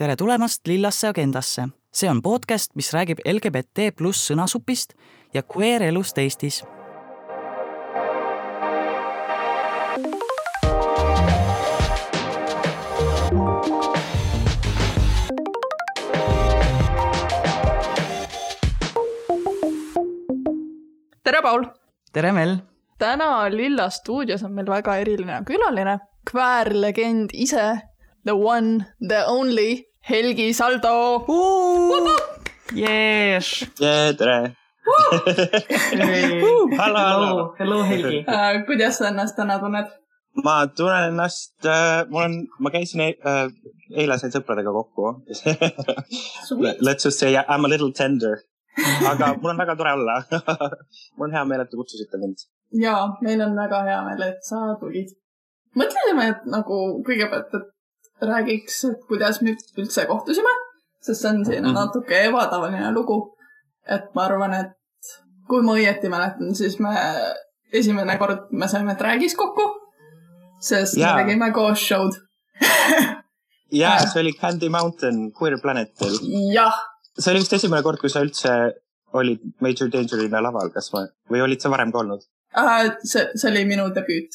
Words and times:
tere 0.00 0.14
tulemast 0.16 0.66
Lillasse 0.66 1.08
agendasse. 1.08 1.68
see 1.92 2.10
on 2.10 2.22
podcast, 2.22 2.70
mis 2.74 2.88
räägib 2.94 3.18
LGBT 3.24 3.90
pluss 3.96 4.30
sõnasupist 4.30 4.94
ja 5.34 5.42
queer 5.42 5.82
elust 5.82 6.18
Eestis. 6.18 6.62
tere, 21.24 21.42
Paul! 21.42 21.68
tere, 22.12 22.32
Mel! 22.32 22.56
täna 22.98 23.50
Lilla 23.50 23.90
stuudios 23.90 24.42
on 24.48 24.56
meil 24.56 24.72
väga 24.72 24.96
eriline 24.96 25.42
külaline, 25.44 25.98
kväärlegend 26.32 27.36
ise, 27.36 27.82
the 28.24 28.32
one, 28.32 28.86
the 29.08 29.26
only, 29.26 29.89
Helgi 30.08 30.52
Saldo. 30.52 31.24
Yes. 32.72 33.66
yeah, 33.80 34.12
tere 34.16 34.54
hallo, 36.78 36.98
hallo. 36.98 37.54
hello, 37.58 37.82
Helgi. 37.82 38.24
Uh, 38.26 38.62
kuidas 38.66 38.98
sa 38.98 39.08
ennast 39.10 39.36
täna 39.36 39.58
tunned? 39.62 39.88
ma 40.44 40.54
tunnen 40.66 41.10
ennast 41.10 41.66
äh,, 41.66 42.06
mul 42.10 42.22
on, 42.22 42.36
ma 42.62 42.70
käisin 42.70 43.02
e 43.02 43.08
äh, 43.30 43.48
eile 44.02 44.18
sain 44.18 44.32
sõpradega 44.32 44.72
kokku 44.72 45.10
Let's 46.86 47.04
just 47.04 47.18
say 47.18 47.34
I 47.34 47.42
m 47.58 47.66
a 47.66 47.68
little 47.68 47.92
tender. 47.92 48.38
aga 49.10 49.34
mul 49.40 49.50
on 49.52 49.58
väga 49.58 49.76
tore 49.76 49.92
olla 49.98 50.16
mul 51.16 51.26
on 51.28 51.34
hea 51.34 51.44
meel, 51.44 51.64
et 51.64 51.70
te 51.70 51.76
kutsusite 51.80 52.22
mind. 52.22 52.46
ja 52.84 52.94
meil 53.26 53.42
on 53.46 53.58
väga 53.58 53.82
hea 53.88 54.00
meel, 54.06 54.22
et 54.30 54.40
sa 54.46 54.62
tulid. 54.80 55.10
mõtlesime, 55.76 56.30
et 56.32 56.46
nagu 56.56 56.78
kõigepealt, 57.06 57.52
et 57.58 57.68
räägiks, 58.22 58.84
kuidas 59.08 59.40
me 59.42 59.54
üldse 59.78 60.06
kohtusime, 60.06 60.52
sest 61.00 61.20
see 61.22 61.30
on 61.30 61.44
selline 61.44 61.68
Mhm. 61.68 61.74
natuke 61.74 62.24
ebatavaline 62.28 62.92
lugu. 62.94 63.36
et 63.88 64.14
ma 64.14 64.22
arvan, 64.28 64.52
et 64.54 64.72
kui 65.48 65.62
ma 65.62 65.72
õieti 65.74 66.08
mäletan, 66.12 66.54
siis 66.54 66.78
me 66.78 66.90
esimene 67.72 68.18
kord 68.18 68.50
me 68.52 68.68
saime 68.68 68.94
Dragis 68.98 69.34
kokku, 69.34 69.62
sest 70.60 70.96
Jaa. 70.96 71.16
me 71.16 71.22
tegime 71.24 71.48
koos 71.52 71.78
show'd. 71.88 72.14
ja 73.82 73.96
see 74.06 74.20
oli 74.22 74.32
Candy 74.40 74.68
Mountain 74.68 75.32
Queer 75.32 75.58
Planetil. 75.62 76.18
jah, 76.54 76.74
see 77.18 77.32
oli 77.32 77.40
vist 77.42 77.52
esimene 77.58 77.82
kord, 77.82 77.98
kui 78.02 78.10
sa 78.12 78.20
üldse 78.24 78.52
olid 79.12 79.40
Major 79.60 79.88
Dangerina 79.90 80.42
laval, 80.42 80.70
kas 80.74 80.92
ma, 80.92 81.06
või 81.30 81.42
olid 81.42 81.60
sa 81.62 81.70
varem 81.72 81.90
ka 81.92 81.98
olnud? 82.04 82.22
äh, 82.56 82.90
see, 83.02 83.26
see 83.34 83.50
oli 83.50 83.64
minu 83.64 83.88
debüüt. 83.94 84.30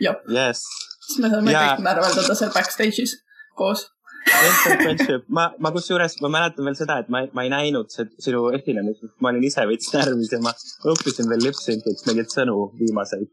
jah, 0.00 0.16
Yes. 0.28 0.62
Siis 1.10 1.24
me 1.24 1.30
saime 1.32 1.54
Jaa. 1.54 1.64
kõik 1.64 1.82
närveldada 1.86 2.36
seal 2.38 2.52
backstage'is 2.54 3.16
koos. 3.58 3.88
Friendship, 4.20 5.24
ma, 5.32 5.46
ma 5.64 5.70
kusjuures, 5.72 6.18
ma 6.20 6.28
mäletan 6.32 6.66
veel 6.68 6.76
seda, 6.76 6.98
et 7.00 7.08
ma, 7.12 7.22
ma 7.36 7.44
ei 7.46 7.50
näinud 7.52 7.88
sinu 7.90 8.42
esinemist, 8.56 9.06
ma 9.24 9.32
olin 9.32 9.46
ise 9.48 9.64
veits 9.68 9.88
närvis 9.94 10.34
ja 10.34 10.40
ma 10.44 10.52
õppisin 10.92 11.30
veel 11.30 11.46
lipsynkiks 11.46 12.04
mingeid 12.08 12.34
sõnu 12.34 12.56
viimaseid. 12.78 13.30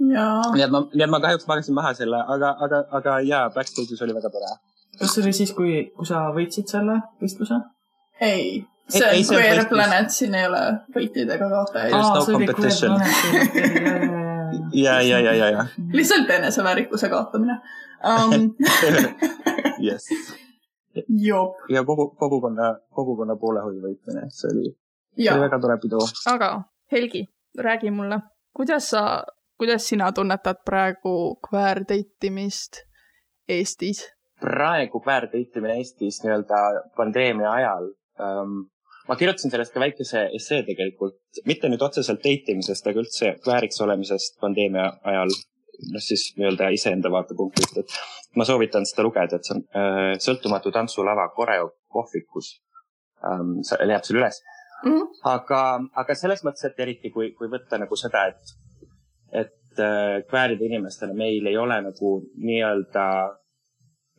nii 0.00 0.64
et 0.64 0.72
ma, 0.72 0.80
nii 0.94 1.04
et 1.04 1.12
ma 1.12 1.20
kahjuks 1.20 1.44
magasin 1.50 1.76
maha 1.76 1.92
selle, 1.98 2.22
aga, 2.36 2.54
aga, 2.66 2.80
aga 2.98 3.18
jaa, 3.28 3.44
backstage'is 3.54 4.00
oli 4.06 4.16
väga 4.16 4.32
tore. 4.32 4.54
kas 4.98 5.14
see 5.14 5.22
oli 5.26 5.36
siis, 5.36 5.52
kui, 5.58 5.76
kui 5.96 6.08
sa 6.08 6.24
võitsid 6.36 6.72
selle 6.72 6.96
võistluse? 7.20 7.60
ei, 8.24 8.64
see 8.88 9.04
on 9.04 9.36
Queer. 9.36 9.66
Planet, 9.68 10.10
siin 10.16 10.34
ei 10.40 10.48
ole 10.48 10.64
võitjaid 10.96 11.36
ega 11.36 11.52
kaotajaid 11.52 11.92
There's 11.92 12.08
Aa, 12.08 12.16
no 12.16 12.24
see 12.24 12.40
oli 12.40 12.50
competition. 12.50 12.98
Queer 13.52 13.76
Planet, 13.76 14.26
ja, 14.72 15.00
ja, 15.02 15.20
ja, 15.20 15.32
ja, 15.34 15.50
ja, 15.50 15.66
lihtsalt 15.92 16.30
eneseväärikuse 16.30 17.08
kaotamine 17.08 17.60
um. 18.04 18.54
yes. 19.86 20.08
jop, 21.08 21.56
ja 21.68 21.84
kogu, 21.84 22.10
kogukonna, 22.18 22.74
kogukonna 22.90 23.36
poolehoiu 23.36 23.82
võitmine, 23.82 24.26
see 24.28 24.52
oli, 24.52 24.70
see 25.16 25.32
oli, 25.34 25.44
väga 25.46 25.60
tore 25.60 25.78
pidu. 25.82 26.00
aga 26.32 26.52
Helgi, 26.92 27.26
räägi 27.58 27.90
mulle, 27.94 28.20
kuidas 28.56 28.90
sa, 28.90 29.22
kuidas 29.58 29.88
sina 29.88 30.12
tunnetad 30.12 30.64
praegu 30.64 31.36
kväärteitimist 31.48 32.82
Eestis? 33.48 34.06
praegu 34.40 35.02
väärteitimine 35.06 35.76
Eestis 35.76 36.22
nii-öelda 36.24 36.60
pandeemia 36.96 37.52
ajal 37.52 37.90
ähm, 38.20 38.60
ma 39.10 39.16
kirjutasin 39.18 39.50
sellest 39.50 39.74
ka 39.74 39.82
väikese 39.82 40.28
essee 40.38 40.62
tegelikult, 40.68 41.18
mitte 41.50 41.68
nüüd 41.68 41.82
otseselt 41.82 42.22
deitimisest, 42.22 42.86
aga 42.86 43.02
üldse 43.02 43.32
vääriks 43.46 43.82
olemisest 43.82 44.38
pandeemia 44.42 44.86
ajal, 45.12 45.34
noh 45.90 46.04
siis 46.04 46.28
nii-öelda 46.38 46.70
iseenda 46.76 47.10
vaatepunktist, 47.10 47.82
et 47.82 47.98
ma 48.38 48.46
soovitan 48.46 48.86
seda 48.86 49.02
lugeda, 49.06 49.40
et 49.40 49.48
see 49.48 49.56
on 49.58 49.66
äh, 49.74 50.14
sõltumatu 50.22 50.72
tantsulava 50.74 51.28
Koreo 51.34 51.72
kohvikus 51.90 52.54
ähm,. 53.26 53.58
see 53.66 53.90
leiab 53.90 54.06
selle 54.06 54.22
üles 54.22 54.40
Mhm. 54.84 55.08
aga, 55.28 55.60
aga 56.00 56.16
selles 56.16 56.42
mõttes, 56.46 56.64
et 56.64 56.78
eriti 56.80 57.10
kui, 57.12 57.32
kui 57.36 57.50
võtta 57.52 57.78
nagu 57.80 57.96
seda, 58.00 58.26
et, 58.32 58.54
et 59.42 59.82
äh, 59.84 60.22
kvääride 60.30 60.64
inimestena 60.70 61.16
meil 61.16 61.46
ei 61.46 61.58
ole 61.60 61.76
nagu 61.84 62.12
nii-öelda 62.40 63.04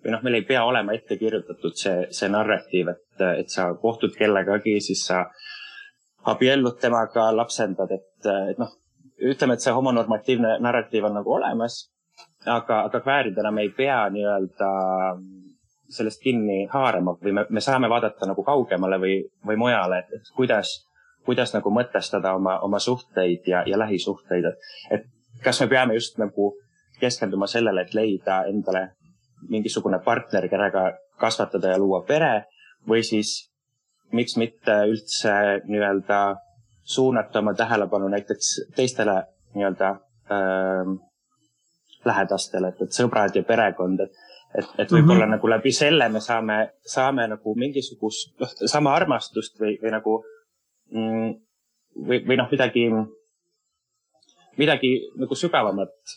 või 0.04 0.14
noh, 0.16 0.22
meil 0.26 0.40
ei 0.40 0.46
pea 0.48 0.64
olema 0.66 0.96
ette 0.98 1.18
kirjutatud 1.18 1.78
see, 1.78 2.08
see 2.14 2.30
narratiiv, 2.32 2.90
et, 2.94 3.24
et 3.38 3.50
sa 3.54 3.70
kohtud 3.82 4.16
kellegagi, 4.18 4.80
siis 4.82 5.06
sa 5.08 5.24
abiellud 6.32 6.78
temaga, 6.82 7.30
lapsendad, 7.36 7.92
et, 7.94 8.30
et 8.52 8.62
noh, 8.62 8.74
ütleme, 9.32 9.58
et 9.58 9.64
see 9.64 9.74
homonormatiivne 9.74 10.58
narratiiv 10.62 11.06
on 11.10 11.18
nagu 11.20 11.34
olemas, 11.38 11.84
aga, 12.46 12.84
aga 12.88 13.02
kvääridena 13.02 13.52
me 13.52 13.66
ei 13.68 13.74
pea 13.78 14.04
nii-öelda 14.14 14.72
sellest 15.92 16.22
kinni 16.24 16.66
haarama 16.72 17.18
või 17.22 17.34
me, 17.36 17.46
me 17.50 17.62
saame 17.62 17.90
vaadata 17.92 18.30
nagu 18.30 18.44
kaugemale 18.48 18.98
või, 19.02 19.18
või 19.48 19.60
mujale, 19.60 20.06
et, 20.06 20.32
kuidas, 20.36 20.78
kuidas 21.28 21.54
nagu 21.54 21.74
mõtestada 21.74 22.36
oma, 22.38 22.58
oma 22.66 22.80
suhteid 22.80 23.48
ja, 23.48 23.64
ja 23.68 23.80
lähisuhteid, 23.80 24.48
et, 24.48 24.72
et 24.98 25.44
kas 25.44 25.62
me 25.62 25.68
peame 25.74 25.98
just 26.00 26.18
nagu 26.22 26.54
keskenduma 27.02 27.48
sellele, 27.50 27.84
et 27.86 27.96
leida 27.98 28.44
endale 28.50 28.88
mingisugune 29.50 30.00
partner, 30.06 30.48
kellega 30.50 30.92
kasvatada 31.20 31.74
ja 31.74 31.80
luua 31.80 32.04
pere 32.08 32.46
või 32.88 33.04
siis 33.06 33.52
miks 34.12 34.38
mitte 34.38 34.76
üldse 34.90 35.34
nii-öelda 35.68 36.22
suunata 36.84 37.40
oma 37.40 37.54
tähelepanu 37.54 38.10
näiteks 38.12 38.50
teistele 38.76 39.22
nii-öelda 39.56 39.90
äh, 40.32 40.92
lähedastele, 42.06 42.74
et, 42.74 42.82
et 42.82 42.98
sõbrad 42.98 43.36
ja 43.38 43.44
perekond, 43.46 44.02
et, 44.02 44.20
et, 44.58 44.68
et 44.78 44.92
võib-olla 44.92 45.26
mm 45.26 45.28
-hmm. 45.28 45.36
nagu 45.38 45.50
läbi 45.50 45.72
selle 45.72 46.10
me 46.10 46.20
saame, 46.20 46.58
saame 46.86 47.28
nagu 47.28 47.56
mingisugust, 47.56 48.34
noh, 48.40 48.54
sama 48.66 48.96
armastust 48.96 49.60
või, 49.62 49.78
või 49.84 49.92
nagu 49.94 50.18
mm, 50.92 51.34
või, 52.08 52.22
või 52.28 52.38
noh, 52.40 52.50
midagi, 52.52 52.88
midagi 54.58 54.92
nagu 55.20 55.36
sügavamat, 55.36 56.16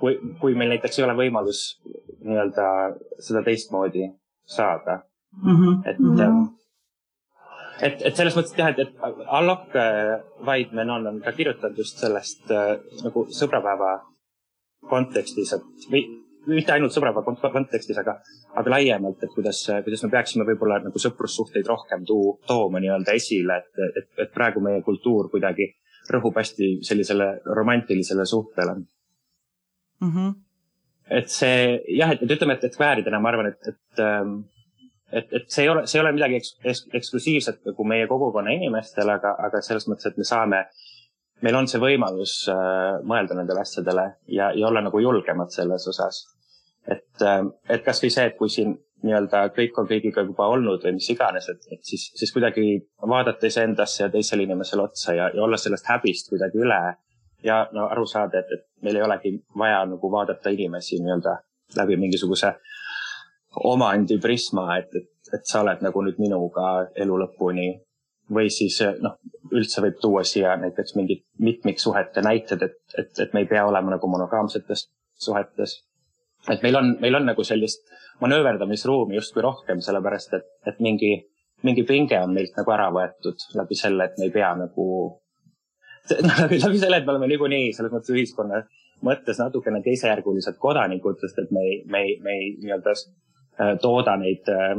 kui, 0.00 0.18
kui 0.40 0.54
meil 0.58 0.74
näiteks 0.74 0.98
ei 0.98 1.06
ole 1.06 1.16
võimalus 1.18 1.62
nii-öelda 2.24 2.66
seda 3.22 3.42
teistmoodi 3.46 4.08
saada 4.44 5.00
mm. 5.42 5.56
-hmm. 5.56 5.90
et 5.90 5.98
mm, 5.98 6.16
-hmm. 6.16 6.48
et, 7.82 8.02
et 8.02 8.16
selles 8.16 8.36
mõttes 8.36 8.56
jah, 8.58 8.72
et, 8.72 8.78
et 8.78 8.94
Allok 9.26 9.76
Vaidmenon 10.46 11.06
on 11.06 11.20
ka 11.20 11.32
kirjutanud 11.32 11.78
just 11.78 11.98
sellest 11.98 12.50
äh, 12.50 12.76
nagu 13.04 13.26
sõbrapäeva 13.30 13.94
kontekstis, 14.88 15.52
et 15.52 15.90
või 15.90 16.04
mitte 16.46 16.72
ainult 16.72 16.92
sõbrapäeva 16.92 17.24
kont- 17.24 17.52
kontekstis, 17.52 17.98
aga, 18.00 18.18
aga 18.60 18.70
laiemalt, 18.70 19.22
et 19.22 19.32
kuidas, 19.34 19.62
kuidas 19.84 20.02
me 20.04 20.10
peaksime 20.10 20.46
võib-olla 20.48 20.80
nagu 20.84 21.00
sõprussuhteid 21.00 21.66
rohkem 21.66 22.04
tuu, 22.08 22.38
tooma 22.46 22.82
nii-öelda 22.82 23.16
esile, 23.16 23.62
et, 23.62 23.80
et, 24.00 24.10
et 24.26 24.34
praegu 24.34 24.60
meie 24.64 24.82
kultuur 24.82 25.30
kuidagi 25.32 25.70
rõhub 26.12 26.36
hästi 26.36 26.78
sellisele 26.84 27.30
romantilisele 27.56 28.26
suhtele 28.28 28.76
Mm 30.04 30.12
-hmm. 30.14 30.34
et 31.18 31.28
see 31.28 31.80
jah, 31.98 32.12
et, 32.12 32.22
et 32.22 32.34
ütleme, 32.36 32.56
et, 32.58 32.64
et 32.64 32.76
kvääridena 32.76 33.20
ma 33.20 33.28
arvan, 33.32 33.46
et, 33.52 33.68
et, 33.68 34.04
et, 35.12 35.32
et 35.40 35.46
see 35.48 35.64
ei 35.64 35.68
ole, 35.68 35.86
see 35.86 35.98
ei 35.98 36.04
ole 36.04 36.12
midagi 36.16 36.40
eks, 36.40 36.56
eks, 36.64 36.86
eksklusiivset 37.00 37.60
nagu 37.70 37.84
meie 37.84 38.06
kogukonna 38.10 38.54
inimestele, 38.56 39.18
aga, 39.18 39.36
aga 39.48 39.60
selles 39.62 39.88
mõttes, 39.88 40.10
et 40.10 40.16
me 40.20 40.24
saame, 40.28 40.64
meil 41.42 41.58
on 41.60 41.68
see 41.70 41.80
võimalus 41.82 42.36
äh, 42.52 43.02
mõelda 43.12 43.36
nendele 43.38 43.60
asjadele 43.60 44.06
ja, 44.38 44.50
ja 44.52 44.66
olla 44.68 44.80
nagu 44.84 45.02
julgemad 45.02 45.52
selles 45.52 45.88
osas. 45.88 46.24
et 46.88 47.22
äh,, 47.22 47.44
et 47.68 47.84
kasvõi 47.84 48.10
see, 48.10 48.26
et 48.28 48.36
kui 48.36 48.48
siin 48.52 48.74
nii-öelda 49.04 49.48
kõik 49.56 49.78
on 49.80 49.88
kõigiga 49.88 50.24
juba 50.24 50.48
olnud 50.54 50.84
või 50.84 50.96
mis 50.98 51.08
iganes, 51.12 51.48
et, 51.52 51.66
et 51.72 51.82
siis, 51.84 52.06
siis 52.16 52.32
kuidagi 52.32 52.64
vaadata 53.14 53.48
iseendasse 53.50 54.04
ja 54.04 54.10
teisele 54.12 54.46
inimesele 54.46 54.84
otsa 54.84 55.14
ja, 55.16 55.30
ja 55.34 55.42
olla 55.44 55.60
sellest 55.60 55.88
häbist 55.90 56.30
kuidagi 56.32 56.62
üle 56.64 56.80
ja 57.44 57.64
no 57.72 57.88
aru 57.92 58.06
saada, 58.06 58.40
et, 58.40 58.52
et 58.52 58.84
meil 58.84 58.96
ei 58.96 59.02
olegi 59.04 59.34
vaja 59.58 59.84
nagu 59.88 60.10
vaadata 60.12 60.52
inimesi 60.54 61.00
nii-öelda 61.02 61.36
läbi 61.76 61.96
mingisuguse 62.00 62.54
omandi 63.70 64.18
prisma, 64.18 64.78
et, 64.78 64.94
et, 64.96 65.34
et 65.36 65.46
sa 65.46 65.62
oled 65.62 65.82
nagu 65.84 66.02
nüüd 66.04 66.20
minuga 66.22 66.70
elu 67.04 67.18
lõpuni 67.24 67.68
või 68.34 68.48
siis 68.50 68.80
noh, 69.04 69.18
üldse 69.52 69.82
võib 69.84 69.98
tuua 70.00 70.22
siia 70.24 70.54
näiteks 70.56 70.94
mingid 70.96 71.24
mitmiksuhete 71.44 72.22
näited, 72.24 72.62
et, 72.64 72.78
et, 72.98 73.12
et 73.20 73.34
me 73.34 73.44
ei 73.44 73.50
pea 73.50 73.66
olema 73.68 73.94
nagu 73.94 74.08
monogaamsetes 74.08 74.88
suhetes. 75.26 75.82
et 76.50 76.62
meil 76.62 76.76
on, 76.76 76.96
meil 77.00 77.14
on 77.20 77.28
nagu 77.28 77.44
sellist 77.44 77.84
manööverdamisruumi 78.20 79.18
justkui 79.18 79.42
rohkem, 79.42 79.80
sellepärast 79.84 80.34
et, 80.38 80.48
et 80.66 80.80
mingi, 80.80 81.12
mingi 81.62 81.84
pinge 81.84 82.18
on 82.20 82.32
meilt 82.34 82.56
nagu 82.56 82.72
ära 82.72 82.88
võetud 82.92 83.46
läbi 83.60 83.78
selle, 83.78 84.08
et 84.08 84.18
me 84.18 84.28
ei 84.30 84.34
pea 84.34 84.54
nagu 84.58 84.86
läbi, 86.30 86.58
läbi 86.62 86.80
selle, 86.80 87.00
et 87.00 87.06
me 87.06 87.14
oleme 87.14 87.30
niikuinii 87.32 87.70
selles 87.76 87.92
mõttes 87.92 88.14
ühiskonna 88.14 88.64
mõttes 89.04 89.38
natukene 89.40 89.82
teisejärgulised 89.84 90.58
kodanikud, 90.62 91.18
sest 91.20 91.38
et 91.42 91.54
me 91.54 91.62
ei, 91.64 91.78
me 91.90 92.02
ei, 92.06 92.18
me 92.24 92.36
ei 92.38 92.50
nii-öelda 92.62 92.94
äh, 92.94 93.74
tooda 93.82 94.16
neid 94.20 94.48
äh, 94.52 94.76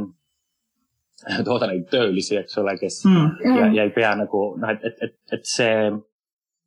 tooda 1.48 1.68
neid 1.70 1.88
töölisi, 1.90 2.36
eks 2.40 2.58
ole, 2.62 2.76
kes 2.80 3.02
mm. 3.08 3.56
ja, 3.56 3.68
ja 3.78 3.86
ei 3.88 3.92
pea 3.94 4.12
nagu 4.18 4.48
noh, 4.60 4.72
et, 4.72 4.84
et, 4.84 5.02
et, 5.08 5.16
et 5.38 5.48
see, 5.48 5.90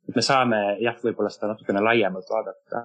et 0.08 0.16
me 0.16 0.24
saame 0.24 0.60
jah, 0.82 0.96
võib-olla 1.04 1.30
seda 1.32 1.52
natukene 1.52 1.82
laiemalt 1.84 2.30
vaadata. 2.32 2.82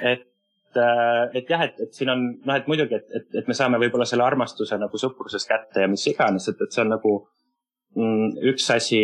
et, 0.00 0.28
äh, 0.76 1.22
et 1.40 1.50
jah, 1.50 1.64
et, 1.68 1.80
et 1.86 1.96
siin 1.96 2.12
on 2.12 2.26
noh, 2.36 2.58
et 2.58 2.68
muidugi, 2.70 3.00
et, 3.00 3.08
et, 3.20 3.28
et 3.42 3.48
me 3.48 3.56
saame 3.56 3.80
võib-olla 3.82 4.08
selle 4.08 4.26
armastuse 4.26 4.78
nagu 4.80 5.00
sõpruses 5.00 5.48
kätte 5.48 5.86
ja 5.86 5.90
mis 5.90 6.06
iganes, 6.10 6.50
et, 6.52 6.60
et 6.60 6.72
see 6.72 6.84
on 6.84 6.92
nagu 6.96 7.16
mm, 7.96 8.36
üks 8.52 8.68
asi, 8.76 9.02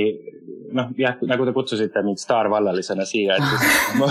noh 0.73 0.93
jah, 0.99 1.17
nagu 1.29 1.47
te 1.49 1.53
kutsusite 1.57 2.03
mind 2.07 2.21
staarvallalisena 2.23 3.07
siia, 3.09 3.39
et 3.39 3.49
siis 3.49 3.81
ma, 4.01 4.11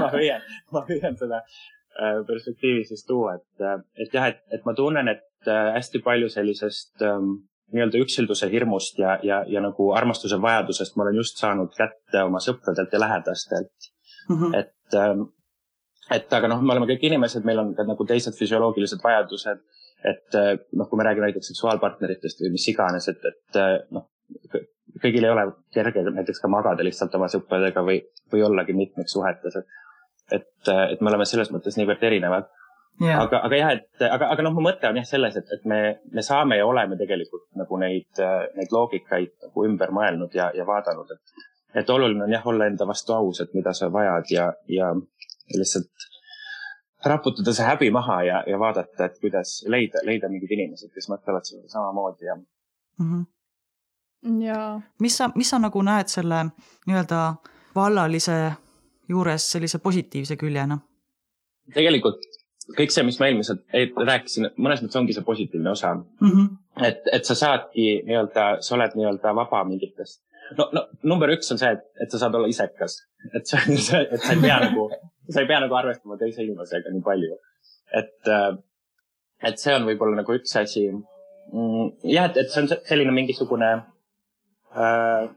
ma 0.00 0.08
püüan, 0.12 0.48
ma 0.72 0.84
püüan 0.88 1.18
seda 1.20 1.42
äh, 1.42 2.22
perspektiivi 2.28 2.84
siis 2.88 3.04
tuua, 3.08 3.36
et, 3.40 3.84
et 4.04 4.14
jah, 4.14 4.30
et, 4.32 4.42
et 4.52 4.66
ma 4.68 4.74
tunnen, 4.78 5.08
et 5.12 5.26
Äh, 5.46 5.74
hästi 5.74 5.98
palju 5.98 6.28
sellisest 6.30 7.02
ähm, 7.02 7.30
nii-öelda 7.74 7.98
üksilduse 7.98 8.46
hirmust 8.52 8.98
ja, 9.00 9.16
ja, 9.26 9.40
ja 9.50 9.62
nagu 9.64 9.88
armastuse 9.98 10.36
vajadusest 10.42 10.94
ma 10.94 11.02
olen 11.02 11.18
just 11.18 11.40
saanud 11.42 11.72
kätte 11.74 12.22
oma 12.22 12.38
sõpradelt 12.44 12.94
ja 12.94 13.00
lähedastelt 13.02 13.88
mm. 14.28 14.36
-hmm. 14.36 14.54
et, 14.60 14.94
ähm, 15.00 15.24
et 16.14 16.36
aga 16.38 16.52
noh, 16.52 16.62
me 16.62 16.76
oleme 16.76 16.86
kõik 16.92 17.08
inimesed, 17.08 17.42
meil 17.48 17.58
on 17.58 17.74
ka 17.74 17.82
nagu 17.88 18.06
teised 18.06 18.38
füsioloogilised 18.38 19.02
vajadused. 19.02 19.64
et 20.12 20.38
äh, 20.38 20.52
noh, 20.78 20.88
kui 20.88 21.00
me 21.00 21.08
räägime 21.08 21.26
näiteks 21.26 21.50
seksuaalpartneritest 21.50 22.44
või 22.44 22.54
mis 22.54 22.68
iganes, 22.68 23.08
et, 23.08 23.26
et 23.32 23.58
äh, 23.58 23.74
noh, 23.90 24.06
kõigil 25.02 25.26
ei 25.26 25.34
ole 25.34 25.46
kerge 25.74 26.04
näiteks 26.08 26.42
ka 26.42 26.50
magada 26.52 26.84
lihtsalt 26.86 27.14
oma 27.18 27.28
sõpradega 27.32 27.84
või, 27.86 28.00
või 28.32 28.42
ollagi 28.48 28.76
mitmeks 28.76 29.14
suhetes, 29.16 29.56
et, 29.60 29.78
et, 30.38 30.50
et 30.94 31.00
me 31.00 31.12
oleme 31.12 31.28
selles 31.28 31.52
mõttes 31.54 31.78
niivõrd 31.78 32.10
erinevad 32.10 32.50
Yeah. 33.00 33.22
aga, 33.22 33.38
aga 33.46 33.56
jah, 33.56 33.70
et 33.72 34.02
aga, 34.04 34.26
aga 34.34 34.44
noh, 34.44 34.52
mu 34.52 34.62
mõte 34.66 34.84
on 34.84 34.98
jah 35.00 35.06
selles, 35.08 35.36
et, 35.40 35.48
et 35.54 35.62
me, 35.64 35.78
me 36.12 36.22
saame 36.22 36.58
ja 36.58 36.66
oleme 36.68 36.98
tegelikult 37.00 37.46
nagu 37.56 37.78
neid, 37.80 38.20
neid 38.52 38.74
loogikaid 38.74 39.32
nagu 39.46 39.64
ümber 39.64 39.94
mõelnud 39.96 40.36
ja, 40.36 40.50
ja 40.54 40.66
vaadanud, 40.68 41.14
et, 41.16 41.46
et 41.80 41.90
oluline 41.90 42.26
on 42.26 42.34
jah 42.36 42.44
olla 42.52 42.68
enda 42.68 42.86
vastu 42.86 43.16
aus, 43.16 43.40
et 43.40 43.56
mida 43.56 43.72
sa 43.74 43.88
vajad 43.92 44.28
ja, 44.34 44.44
ja 44.68 44.90
lihtsalt 45.56 46.06
raputada 47.08 47.54
see 47.56 47.66
häbi 47.66 47.90
maha 47.94 48.18
ja, 48.28 48.42
ja 48.46 48.58
vaadata, 48.60 49.08
et 49.08 49.16
kuidas 49.22 49.60
leida, 49.72 50.04
leida 50.06 50.30
mingid 50.30 50.52
inimesed, 50.54 50.92
kes 50.94 51.08
mõtlevad 51.10 51.48
samamoodi 51.48 52.28
ja 52.28 52.36
mm. 52.36 52.44
-hmm. 53.06 53.24
Ja. 54.22 54.80
mis 55.00 55.16
sa, 55.16 55.30
mis 55.34 55.50
sa 55.50 55.58
nagu 55.58 55.82
näed 55.82 56.10
selle 56.12 56.44
nii-öelda 56.86 57.22
vallalise 57.74 58.38
juures 59.08 59.50
sellise 59.54 59.78
positiivse 59.78 60.36
küljena? 60.40 60.78
tegelikult 61.74 62.22
kõik 62.76 62.92
see, 62.94 63.04
mis 63.06 63.18
ma 63.20 63.28
eelmiselt 63.28 63.62
rääkisin, 64.06 64.50
mõnes 64.60 64.82
mõttes 64.82 64.98
ongi 65.00 65.16
see 65.16 65.26
positiivne 65.26 65.72
osa 65.72 65.94
mm. 65.94 66.28
-hmm. 66.28 66.50
et, 66.88 67.08
et 67.18 67.28
sa 67.28 67.34
saadki 67.38 67.86
nii-öelda, 68.06 68.46
sa 68.64 68.76
oled 68.76 68.96
nii-öelda 68.98 69.34
vaba 69.38 69.64
mingitest. 69.68 70.22
no, 70.58 70.68
no 70.72 70.86
number 71.02 71.32
üks 71.34 71.52
on 71.52 71.60
see, 71.62 71.72
et, 71.76 71.86
et 72.02 72.10
sa 72.10 72.22
saad 72.22 72.34
olla 72.38 72.50
isekas, 72.50 72.98
et 73.34 73.46
sa, 73.46 73.62
et 73.66 74.20
sa 74.22 74.34
ei 74.34 74.42
pea 74.42 74.58
nagu, 74.66 74.90
sa 75.30 75.42
ei 75.42 75.50
pea 75.50 75.62
nagu 75.64 75.78
arvestama 75.78 76.18
teise 76.20 76.44
inimesega 76.44 76.92
nii 76.92 77.06
palju. 77.08 77.38
et, 77.98 78.18
äh, 78.28 78.52
et 79.50 79.58
see 79.58 79.74
on 79.74 79.88
võib-olla 79.88 80.22
nagu 80.22 80.38
üks 80.38 80.54
asi. 80.56 80.86
Mm, 81.52 81.88
jah, 82.08 82.30
et, 82.30 82.36
et 82.44 82.52
see 82.52 82.62
on 82.62 82.70
selline 82.88 83.12
mingisugune 83.12 83.72
äh, 84.76 85.30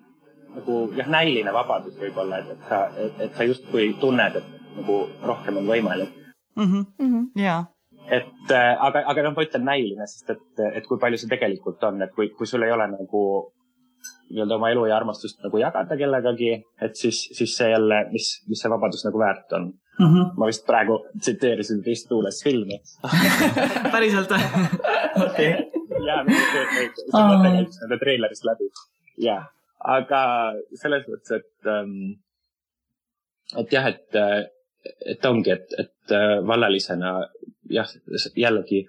nagu 0.56 0.82
jah, 0.96 1.08
näiline 1.12 1.54
vabadus 1.54 1.96
võib-olla, 2.00 2.42
et, 2.42 2.52
et 2.56 2.68
sa, 2.70 2.82
et, 2.98 3.24
et 3.28 3.38
sa 3.38 3.48
justkui 3.48 3.94
tunned, 4.00 4.42
et 4.42 4.78
nagu 4.80 5.00
rohkem 5.24 5.58
on 5.62 5.72
võimalik 5.72 6.12
mm. 6.56 6.86
-hmm. 7.00 7.26
jaa 7.42 7.66
et 8.12 8.52
äh, 8.52 8.74
aga, 8.88 9.04
aga 9.10 9.24
noh, 9.26 9.36
ma 9.36 9.46
ütlen 9.46 9.66
näiline, 9.66 10.08
sest 10.08 10.30
et, 10.36 10.66
et 10.78 10.88
kui 10.88 11.00
palju 11.02 11.18
see 11.18 11.30
tegelikult 11.32 11.84
on, 11.84 12.02
et 12.06 12.12
kui, 12.16 12.30
kui 12.38 12.48
sul 12.48 12.64
ei 12.64 12.72
ole 12.72 12.88
nagu 12.92 13.22
nii-öelda 14.30 14.58
oma 14.58 14.70
elu 14.74 14.86
ja 14.90 14.98
armastust 14.98 15.42
nagu 15.46 15.58
jagada 15.62 15.98
kellegagi, 15.98 16.52
et 16.82 16.96
siis, 16.98 17.26
siis 17.38 17.56
see 17.58 17.70
jälle, 17.72 18.04
mis, 18.12 18.30
mis 18.50 18.62
see 18.62 18.72
vabadus 18.74 19.06
nagu 19.08 19.22
väärt 19.22 19.54
on 19.58 19.72
mm. 20.00 20.06
-hmm. 20.06 20.34
ma 20.38 20.50
vist 20.50 20.66
praegu 20.66 21.00
tsiteerisin 21.20 21.84
teist 21.84 22.10
tuules 22.10 22.44
filmi 22.44 22.80
päriselt 23.94 24.30
või? 24.34 24.42
okei. 25.26 25.52
jaa, 26.08 26.22
see 26.26 27.24
mõte 27.32 27.54
käis 27.58 27.82
nende 27.82 28.00
treilerist 28.04 28.46
läbi. 28.50 28.70
Jaa, 29.21 29.41
aga 29.97 30.21
selles 30.81 31.07
mõttes, 31.09 31.39
et 31.39 31.71
ähm,, 31.71 32.19
et 33.62 33.73
jah, 33.73 33.88
et 33.94 34.51
et 35.06 35.25
ongi, 35.25 35.51
et, 35.51 35.73
et 35.79 36.13
äh, 36.13 36.35
vallalisena 36.47 37.15
jah, 37.73 37.89
jällegi 38.38 38.83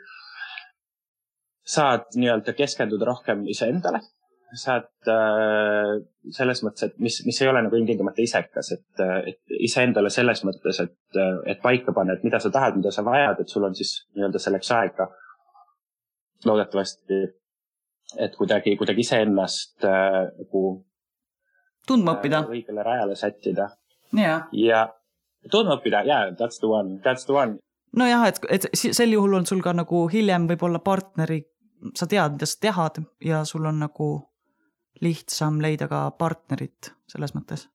saad 1.66 2.12
nii-öelda 2.14 2.54
keskenduda 2.56 3.08
rohkem 3.08 3.46
iseendale, 3.50 4.00
saad 4.56 5.10
äh, 5.10 5.96
selles 6.36 6.62
mõttes, 6.64 6.86
et 6.86 6.98
mis, 7.02 7.18
mis 7.26 7.40
ei 7.42 7.50
ole 7.50 7.64
nagu 7.66 7.78
ilmtingimata 7.78 8.22
isekas, 8.22 8.72
et, 8.76 9.04
et 9.32 9.56
iseendale 9.68 10.12
selles 10.12 10.44
mõttes, 10.46 10.80
et, 10.84 11.20
et 11.50 11.62
paika 11.62 11.94
panna, 11.96 12.16
et 12.16 12.26
mida 12.26 12.40
sa 12.42 12.52
tahad, 12.54 12.78
mida 12.78 12.92
sa 12.94 13.04
vajad, 13.06 13.42
et 13.42 13.52
sul 13.52 13.66
on 13.66 13.74
siis 13.76 13.98
nii-öelda 14.14 14.42
selleks 14.42 14.72
aega. 14.76 15.10
Loodetavasti, 16.46 17.22
et 18.14 18.36
kuidagi, 18.38 18.76
kuidagi 18.78 19.02
iseennast 19.02 19.84
äh, 19.84 20.20
nagu 20.38 20.62
tundma 21.88 22.16
õppida 22.16 22.44
äh,. 22.44 22.52
õigele 22.58 22.84
rajale 22.86 23.16
sättida. 23.18 23.70
ja, 24.14 24.40
ja 24.52 24.86
tundma 25.50 25.78
õppida, 25.78 26.04
yeah, 26.06 26.30
that's 26.38 26.60
the 26.62 26.70
one, 26.70 27.00
that's 27.04 27.26
the 27.26 27.34
one. 27.34 27.58
nojah, 27.96 28.26
et, 28.30 28.40
et 28.50 28.68
sel 28.74 29.14
juhul 29.14 29.38
on 29.40 29.46
sul 29.48 29.62
ka 29.64 29.74
nagu 29.76 30.06
hiljem 30.12 30.48
võib-olla 30.50 30.82
partneri, 30.84 31.42
sa 31.94 32.08
tead, 32.10 32.36
mida 32.36 32.48
sa 32.48 32.60
tead 32.62 33.04
ja 33.24 33.44
sul 33.48 33.66
on 33.68 33.80
nagu 33.84 34.10
lihtsam 35.02 35.60
leida 35.60 35.88
ka 35.90 36.08
partnerit 36.18 36.92
selles 37.10 37.34
mõttes. 37.36 37.66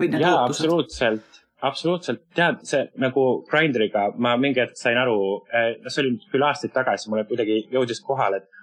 jaa, 0.00 0.44
absoluutselt, 0.44 1.42
absoluutselt, 1.62 2.24
tead, 2.34 2.62
see 2.66 2.86
nagu 3.00 3.44
Grindriga 3.50 4.08
ma 4.16 4.36
mingi 4.40 4.62
hetk 4.62 4.78
sain 4.80 4.98
aru, 5.00 5.18
no 5.44 5.92
see 5.92 6.04
oli 6.04 6.16
küll 6.32 6.46
aastaid 6.46 6.74
tagasi, 6.74 7.10
mulle 7.12 7.26
kuidagi 7.28 7.64
jõudis 7.72 8.00
kohale, 8.04 8.42
et, 8.42 8.53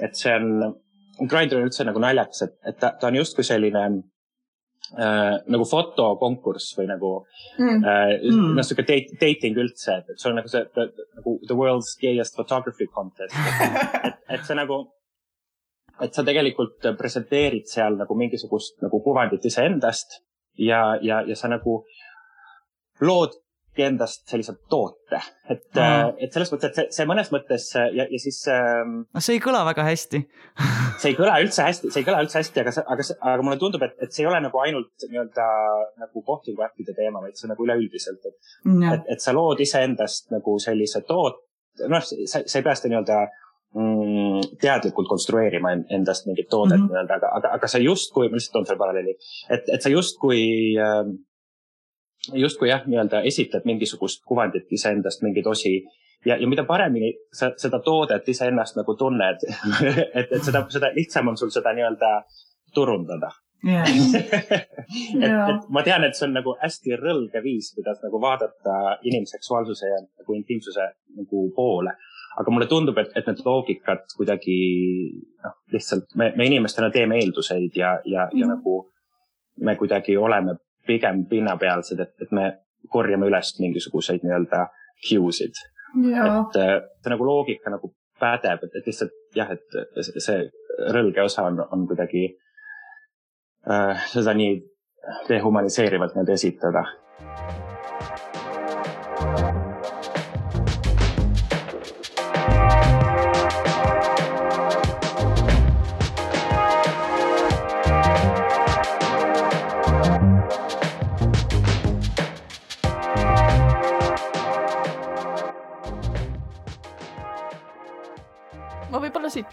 et 0.00 0.16
see 0.18 0.32
on, 0.36 0.72
Grindr 1.28 1.58
on 1.58 1.68
üldse 1.68 1.84
nagu 1.86 2.00
naljakas, 2.02 2.46
et, 2.46 2.56
et 2.68 2.80
ta, 2.80 2.94
ta 2.98 3.10
on 3.10 3.18
justkui 3.18 3.44
selline 3.46 3.82
äh, 3.90 5.36
nagu 5.52 5.66
fotokonkurss 5.68 6.72
või 6.78 6.88
nagu 6.90 7.12
mm. 7.58 7.84
äh, 7.84 8.14
mm. 8.30 8.48
noh, 8.56 8.66
sihuke 8.66 8.86
date, 8.88 9.18
dating 9.20 9.60
üldse, 9.60 10.00
et 10.00 10.16
see 10.16 10.30
on 10.32 10.40
nagu 10.40 10.50
see 10.52 10.64
the, 10.74 10.88
nagu 11.18 11.36
the 11.46 11.58
world's 11.58 11.94
gayest 12.00 12.38
photography 12.38 12.88
contest. 12.94 13.36
et, 14.08 14.18
et 14.38 14.48
see 14.48 14.58
nagu, 14.58 14.82
et 16.02 16.16
sa 16.16 16.24
tegelikult 16.26 16.92
presenteerid 16.98 17.68
seal 17.70 18.00
nagu 18.00 18.16
mingisugust 18.18 18.80
nagu 18.84 19.02
kuvandit 19.04 19.44
iseendast 19.46 20.22
ja, 20.58 20.98
ja, 21.02 21.22
ja 21.28 21.36
sa 21.38 21.50
nagu 21.52 21.82
lood 23.02 23.36
endast 23.80 24.26
sellise 24.28 24.52
toote, 24.68 25.18
et 25.48 25.64
mm., 25.72 26.18
et 26.20 26.34
selles 26.34 26.52
mõttes, 26.52 26.68
et 26.68 26.76
see, 26.76 26.90
see 26.98 27.06
mõnes 27.08 27.30
mõttes 27.32 27.70
ja, 27.72 28.04
ja 28.04 28.20
siis 28.20 28.42
ähm,. 28.52 28.98
no 29.08 29.22
see 29.24 29.38
ei 29.38 29.42
kõla 29.44 29.62
väga 29.64 29.86
hästi 29.86 30.20
see 31.00 31.12
ei 31.12 31.16
kõla 31.16 31.38
üldse 31.40 31.64
hästi, 31.64 31.92
see 31.92 32.02
ei 32.02 32.08
kõla 32.08 32.20
üldse 32.24 32.40
hästi, 32.42 32.64
aga, 32.64 32.74
aga, 32.94 33.06
aga 33.32 33.46
mulle 33.46 33.60
tundub, 33.60 33.84
et, 33.86 33.96
et 34.04 34.12
see 34.12 34.26
ei 34.26 34.30
ole 34.30 34.42
nagu 34.44 34.60
ainult 34.64 35.06
nii-öelda 35.08 35.46
nagu 36.04 36.24
kohtingu 36.26 36.66
äppide 36.66 36.92
teema, 36.98 37.24
vaid 37.24 37.38
see 37.38 37.48
on 37.48 37.54
nagu 37.54 37.66
üleüldiselt, 37.66 38.20
et 38.28 38.36
mm., 38.68 38.92
et, 38.92 39.08
et 39.16 39.24
sa 39.24 39.32
lood 39.36 39.62
iseendast 39.64 40.28
nagu 40.34 40.58
sellise 40.62 41.04
toot-, 41.08 41.40
noh, 41.88 42.04
sa, 42.04 42.44
sa 42.44 42.60
ei 42.60 42.66
pea 42.66 42.76
seda 42.76 42.92
nii-öelda 42.92 43.18
mm, 43.78 44.54
teadlikult 44.62 45.08
konstrueerima 45.08 45.74
endast 45.96 46.28
mingit 46.28 46.50
toodet 46.52 46.78
mm 46.78 46.86
-hmm. 46.86 46.92
nii-öelda, 46.92 47.20
aga, 47.20 47.34
aga, 47.40 47.52
aga 47.58 47.72
sa 47.74 47.80
justkui, 47.82 48.28
ma 48.28 48.36
lihtsalt 48.36 48.58
toon 48.58 48.66
selle 48.68 48.82
paralleeli, 48.84 49.16
et, 49.50 49.68
et 49.68 49.82
sa 49.82 49.92
justkui 49.92 50.42
äh, 50.76 51.04
justkui 52.32 52.68
jah, 52.68 52.86
nii-öelda 52.86 53.22
esitled 53.28 53.64
mingisugust 53.64 54.22
kuvandit 54.28 54.70
iseendast, 54.72 55.22
mingeid 55.22 55.46
osi 55.46 55.74
ja, 56.26 56.36
ja 56.36 56.48
mida 56.48 56.64
paremini 56.64 57.12
sa 57.34 57.50
seda 57.58 57.80
toodet 57.82 58.28
iseennast 58.28 58.78
nagu 58.78 58.94
tunned 58.98 59.42
et, 60.18 60.28
et 60.30 60.42
seda, 60.42 60.64
seda 60.70 60.92
lihtsam 60.94 61.32
on 61.32 61.38
sul 61.38 61.50
seda 61.54 61.74
nii-öelda 61.74 62.12
turundada 62.74 63.32
yeah. 63.66 63.88
et, 63.90 65.26
et 65.26 65.68
ma 65.68 65.82
tean, 65.86 66.06
et 66.06 66.16
see 66.18 66.28
on 66.28 66.38
nagu 66.38 66.54
hästi 66.62 66.96
rõlge 67.00 67.42
viis, 67.44 67.72
kuidas 67.76 68.00
nagu 68.04 68.22
vaadata 68.22 68.78
inimseksuaalsuse 69.08 69.92
ja 69.92 70.00
nagu 70.02 70.38
intiimsuse 70.38 70.88
nagu 71.18 71.44
poole. 71.56 71.94
aga 72.40 72.50
mulle 72.50 72.66
tundub, 72.66 72.96
et, 72.98 73.10
et 73.16 73.26
need 73.28 73.42
loogikad 73.44 74.06
kuidagi 74.16 74.58
noh, 75.44 75.56
lihtsalt 75.74 76.14
me, 76.16 76.30
me 76.36 76.46
inimestena 76.48 76.88
teeme 76.90 77.18
eelduseid 77.20 77.76
ja, 77.76 77.98
ja 78.04 78.24
mm, 78.24 78.30
-hmm. 78.30 78.40
ja 78.40 78.46
mhm. 78.46 78.54
nagu 78.54 78.92
me 79.60 79.76
kuidagi 79.76 80.16
oleme 80.16 80.56
pigem 80.86 81.24
pinnapealsed, 81.30 82.00
et, 82.00 82.14
et 82.22 82.32
me 82.34 82.48
korjame 82.92 83.28
üles 83.30 83.54
mingisuguseid 83.60 84.24
nii-öelda 84.24 84.66
cue'sid. 85.02 85.60
Et 86.02 86.58
see 86.58 87.12
nagu 87.12 87.26
loogika 87.26 87.70
nagu 87.72 87.92
pädeb, 88.22 88.66
et, 88.66 88.86
lihtsalt 88.86 89.14
jah, 89.36 89.50
et 89.52 90.02
see 90.22 90.44
rõlge 90.94 91.24
osa 91.24 91.46
on, 91.50 91.60
on 91.74 91.86
kuidagi 91.90 92.26
äh, 93.68 94.06
seda 94.12 94.34
nii 94.38 94.58
dehumaniseerivalt 95.28 96.14
nüüd 96.18 96.30
esitada 96.36 96.86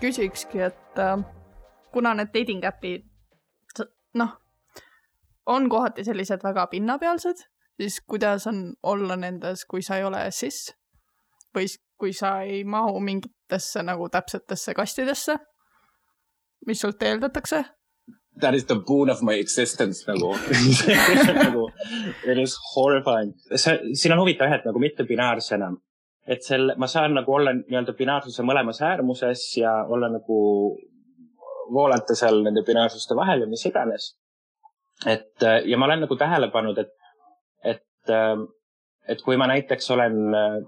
küsikski, 0.02 0.62
et 0.70 1.00
äh, 1.00 1.20
kuna 1.94 2.14
need 2.14 2.34
dating 2.34 2.66
äpid, 2.66 3.06
noh, 4.20 4.36
on 5.46 5.70
kohati 5.70 6.04
sellised 6.04 6.44
väga 6.44 6.68
pinnapealsed, 6.68 7.46
siis 7.82 8.02
kuidas 8.08 8.48
on 8.48 8.74
olla 8.84 9.16
nendes, 9.16 9.66
kui 9.66 9.82
sa 9.82 9.98
ei 9.98 10.04
ole 10.04 10.26
cis 10.36 10.70
või 11.56 11.66
kui 12.00 12.14
sa 12.14 12.40
ei 12.46 12.64
mahu 12.64 13.00
mingitesse 13.04 13.84
nagu 13.84 14.10
täpsetesse 14.10 14.74
kastidesse, 14.78 15.38
mis 16.68 16.82
sult 16.82 17.04
eeldatakse? 17.04 17.64
That 18.40 18.56
is 18.56 18.66
the 18.66 18.76
boon 18.76 19.10
of 19.10 19.22
my 19.22 19.36
existence 19.36 20.06
nagu 20.08 20.32
nagu 21.44 21.66
it 22.24 22.38
is 22.38 22.56
horrifying. 22.76 23.34
see, 23.56 23.80
siin 23.94 24.14
on 24.16 24.22
huvitav 24.22 24.48
jah, 24.48 24.60
et 24.62 24.68
nagu 24.70 24.80
mittebinaarsena 24.80 25.74
et 26.30 26.46
selle, 26.46 26.76
ma 26.78 26.88
saan 26.88 27.16
nagu 27.18 27.34
olla 27.34 27.56
nii-öelda 27.58 27.96
binaarsuse 27.98 28.46
mõlemas 28.46 28.82
äärmuses 28.86 29.46
ja 29.58 29.72
olla 29.90 30.12
nagu 30.14 30.40
voolata 31.74 32.16
seal 32.18 32.44
nende 32.46 32.64
binaarsuste 32.66 33.18
vahel 33.18 33.46
ja 33.46 33.50
mis 33.50 33.66
iganes. 33.66 34.14
et 35.08 35.46
ja 35.66 35.78
ma 35.78 35.86
olen 35.86 36.04
nagu 36.04 36.16
tähele 36.20 36.50
pannud, 36.52 36.78
et, 36.78 36.90
et, 37.64 38.12
et 39.08 39.22
kui 39.26 39.38
ma 39.40 39.48
näiteks 39.48 39.92
olen 39.96 40.18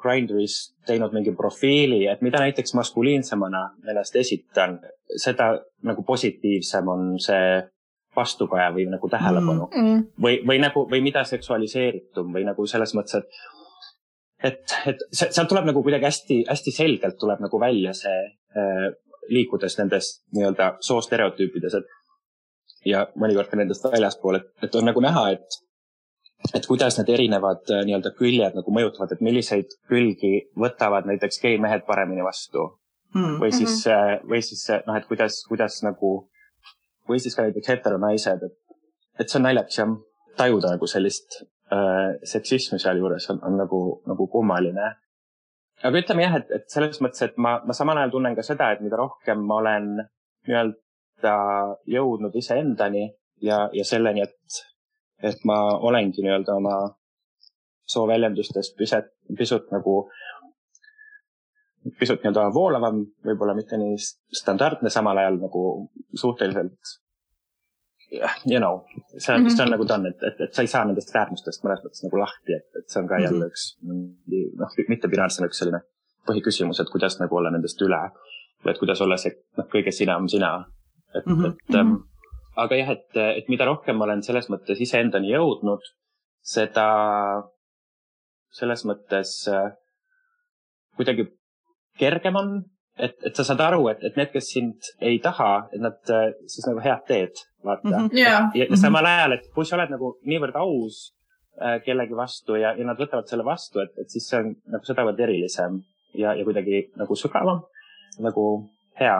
Grinderis 0.01 0.55
teinud 0.87 1.13
mingi 1.13 1.33
profiili, 1.35 2.05
et 2.07 2.21
mida 2.21 2.39
näiteks 2.39 2.73
maskuliinsemana 2.79 3.65
ennast 3.91 4.15
esitan, 4.15 4.79
seda 5.19 5.51
nagu 5.83 6.05
positiivsem 6.07 6.87
on 6.87 7.19
see 7.19 7.59
vastukaja 8.15 8.71
või 8.75 8.87
nagu 8.91 9.09
tähelepanu 9.09 9.67
mm. 9.67 9.83
-hmm. 9.83 10.05
või, 10.23 10.39
või 10.47 10.61
nagu, 10.63 10.87
või 10.89 11.01
mida 11.03 11.23
seksualiseeritum 11.27 12.33
või 12.33 12.47
nagu 12.47 12.65
selles 12.67 12.95
mõttes, 12.95 13.21
et 13.21 13.60
et, 14.43 14.75
et 14.89 15.01
sealt 15.13 15.47
tuleb 15.49 15.67
nagu 15.69 15.83
kuidagi 15.85 16.07
hästi-hästi 16.07 16.73
selgelt 16.75 17.17
tuleb 17.21 17.41
nagu 17.43 17.59
välja 17.61 17.93
see 17.97 18.19
äh, 18.57 18.87
liikudes 19.31 19.77
nendes 19.79 20.13
nii-öelda 20.35 20.75
soostereotüüpides, 20.83 21.75
et 21.77 21.97
ja 22.91 23.05
mõnikord 23.19 23.51
ka 23.51 23.59
nendest 23.59 23.85
väljaspool, 23.85 24.39
et, 24.41 24.49
et 24.65 24.75
on 24.75 24.87
nagu 24.89 25.03
näha, 25.03 25.27
et, 25.35 25.59
et 26.57 26.67
kuidas 26.67 26.97
need 26.99 27.11
erinevad 27.13 27.69
äh, 27.69 27.85
nii-öelda 27.87 28.13
küljed 28.17 28.57
nagu 28.57 28.75
mõjutavad, 28.75 29.13
et 29.13 29.23
milliseid 29.25 29.77
külgi 29.91 30.47
võtavad 30.59 31.09
näiteks 31.09 31.41
geimehed 31.43 31.85
paremini 31.87 32.25
vastu 32.25 32.65
hmm. 33.13 33.39
või 33.43 33.53
siis 33.53 33.85
mm, 33.85 33.93
-hmm. 33.93 34.29
või 34.33 34.43
siis 34.45 34.67
noh, 34.87 34.97
et 34.97 35.07
kuidas, 35.09 35.43
kuidas 35.49 35.81
nagu 35.85 36.15
või 37.09 37.21
siis 37.21 37.35
ka 37.35 37.45
näiteks 37.47 37.73
heteronaised, 37.75 38.45
et, 38.47 38.77
et 39.19 39.29
see 39.29 39.39
on 39.39 39.47
naljakas 39.49 39.81
jah, 39.81 39.95
tajuda 40.37 40.75
nagu 40.75 40.87
sellist 40.87 41.41
äh, 41.73 42.17
seksism 42.27 42.79
sealjuures 42.81 43.29
on, 43.33 43.41
on 43.47 43.57
nagu, 43.63 43.81
nagu 44.07 44.27
kummaline. 44.31 44.91
aga 45.83 46.01
ütleme 46.03 46.25
jah, 46.27 46.37
et, 46.41 46.51
et 46.57 46.67
selles 46.69 47.01
mõttes, 47.01 47.23
et 47.25 47.37
ma, 47.41 47.57
ma 47.65 47.73
samal 47.77 47.97
ajal 47.97 48.15
tunnen 48.15 48.37
ka 48.37 48.45
seda, 48.45 48.71
et 48.71 48.83
mida 48.85 48.99
rohkem 48.99 49.41
ma 49.47 49.61
olen 49.63 49.93
nii-öelda 50.47 51.35
jõudnud 51.89 52.35
iseendani 52.37 53.07
ja, 53.41 53.63
ja 53.73 53.85
selleni, 53.85 54.25
et, 54.27 54.61
et 55.23 55.45
ma 55.45 55.61
olengi 55.89 56.21
nii-öelda 56.21 56.57
oma 56.61 56.75
sooväljendustes 57.91 58.73
pisut, 58.77 59.09
pisut 59.37 59.71
nagu 59.73 60.03
pisut 61.99 62.21
nii-öelda 62.21 62.49
voolavam, 62.53 63.01
võib-olla 63.25 63.55
mitte 63.57 63.79
nii 63.81 63.97
standardne, 64.37 64.89
samal 64.93 65.17
ajal 65.17 65.39
nagu 65.41 65.63
suhteliselt 66.13 66.97
you 68.11 68.59
know, 68.59 68.83
see 69.17 69.33
on 69.33 69.41
mm, 69.41 69.47
-hmm. 69.47 69.55
see 69.55 69.63
on 69.63 69.71
nagu 69.71 69.85
ta 69.85 69.95
on, 69.95 70.05
et, 70.05 70.23
et, 70.23 70.41
et 70.41 70.53
sa 70.53 70.61
ei 70.61 70.67
saa 70.67 70.83
nendest 70.85 71.15
äärmustest 71.15 71.63
mõnes 71.63 71.83
mõttes 71.85 72.03
nagu 72.03 72.19
lahti, 72.19 72.57
et, 72.59 72.67
et 72.79 72.89
see 72.89 73.01
on 73.01 73.07
ka 73.07 73.17
mm 73.17 73.23
-hmm. 73.23 73.25
jälle 73.25 73.45
üks 73.47 73.63
noh, 74.61 74.77
mitte 74.89 75.07
binaarsena 75.07 75.47
üks 75.47 75.63
selline 75.63 75.81
põhiküsimus, 76.27 76.81
et 76.81 76.91
kuidas 76.91 77.19
nagu 77.19 77.35
olla 77.35 77.51
nendest 77.51 77.81
üle 77.81 78.01
või 78.63 78.73
et 78.73 78.79
kuidas 78.79 79.01
olla 79.01 79.17
see 79.17 79.33
noh, 79.57 79.67
kõige 79.75 79.91
sinam 79.91 80.27
sina. 80.27 80.51
et 81.15 81.25
mm, 81.25 81.35
-hmm. 81.35 81.55
et 81.69 81.75
ähm, 81.75 81.95
aga 82.55 82.75
jah, 82.75 82.89
et, 82.89 83.17
et 83.37 83.49
mida 83.49 83.65
rohkem 83.65 83.97
ma 83.97 84.05
olen 84.05 84.23
selles 84.23 84.49
mõttes 84.49 84.79
iseendani 84.79 85.31
jõudnud, 85.31 85.81
seda 86.41 86.87
selles 88.51 88.85
mõttes 88.85 89.47
äh, 89.47 89.71
kuidagi 90.95 91.27
kergem 91.99 92.35
on 92.35 92.53
et, 93.05 93.15
et 93.27 93.37
sa 93.37 93.45
saad 93.47 93.61
aru, 93.65 93.87
et, 93.91 94.03
et 94.07 94.19
need, 94.19 94.29
kes 94.33 94.51
sind 94.55 94.91
ei 95.01 95.19
taha, 95.23 95.51
et 95.73 95.81
nad 95.83 96.13
äh, 96.13 96.29
siis 96.51 96.67
nagu 96.69 96.83
head 96.83 97.03
teed, 97.07 97.41
vaata 97.65 97.87
mm. 97.87 97.95
-hmm. 97.97 98.17
Yeah. 98.17 98.51
ja, 98.55 98.67
ja 98.69 98.77
samal 98.77 99.05
ajal, 99.05 99.37
et 99.37 99.49
kui 99.55 99.65
sa 99.65 99.77
oled 99.77 99.93
nagu 99.93 100.13
niivõrd 100.31 100.57
aus 100.61 101.01
äh, 101.61 101.79
kellegi 101.85 102.17
vastu 102.17 102.59
ja, 102.61 102.73
ja 102.77 102.87
nad 102.87 102.99
võtavad 103.01 103.29
selle 103.29 103.45
vastu, 103.45 103.81
et, 103.83 103.93
et 104.01 104.09
siis 104.09 104.29
see 104.29 104.39
on 104.39 104.55
nagu 104.75 104.87
sedavõrd 104.87 105.19
erilisem 105.19 105.81
ja, 106.13 106.33
ja 106.33 106.47
kuidagi 106.47 106.87
nagu 107.01 107.15
sügavam, 107.15 107.63
nagu 108.19 108.47
hea. 108.99 109.19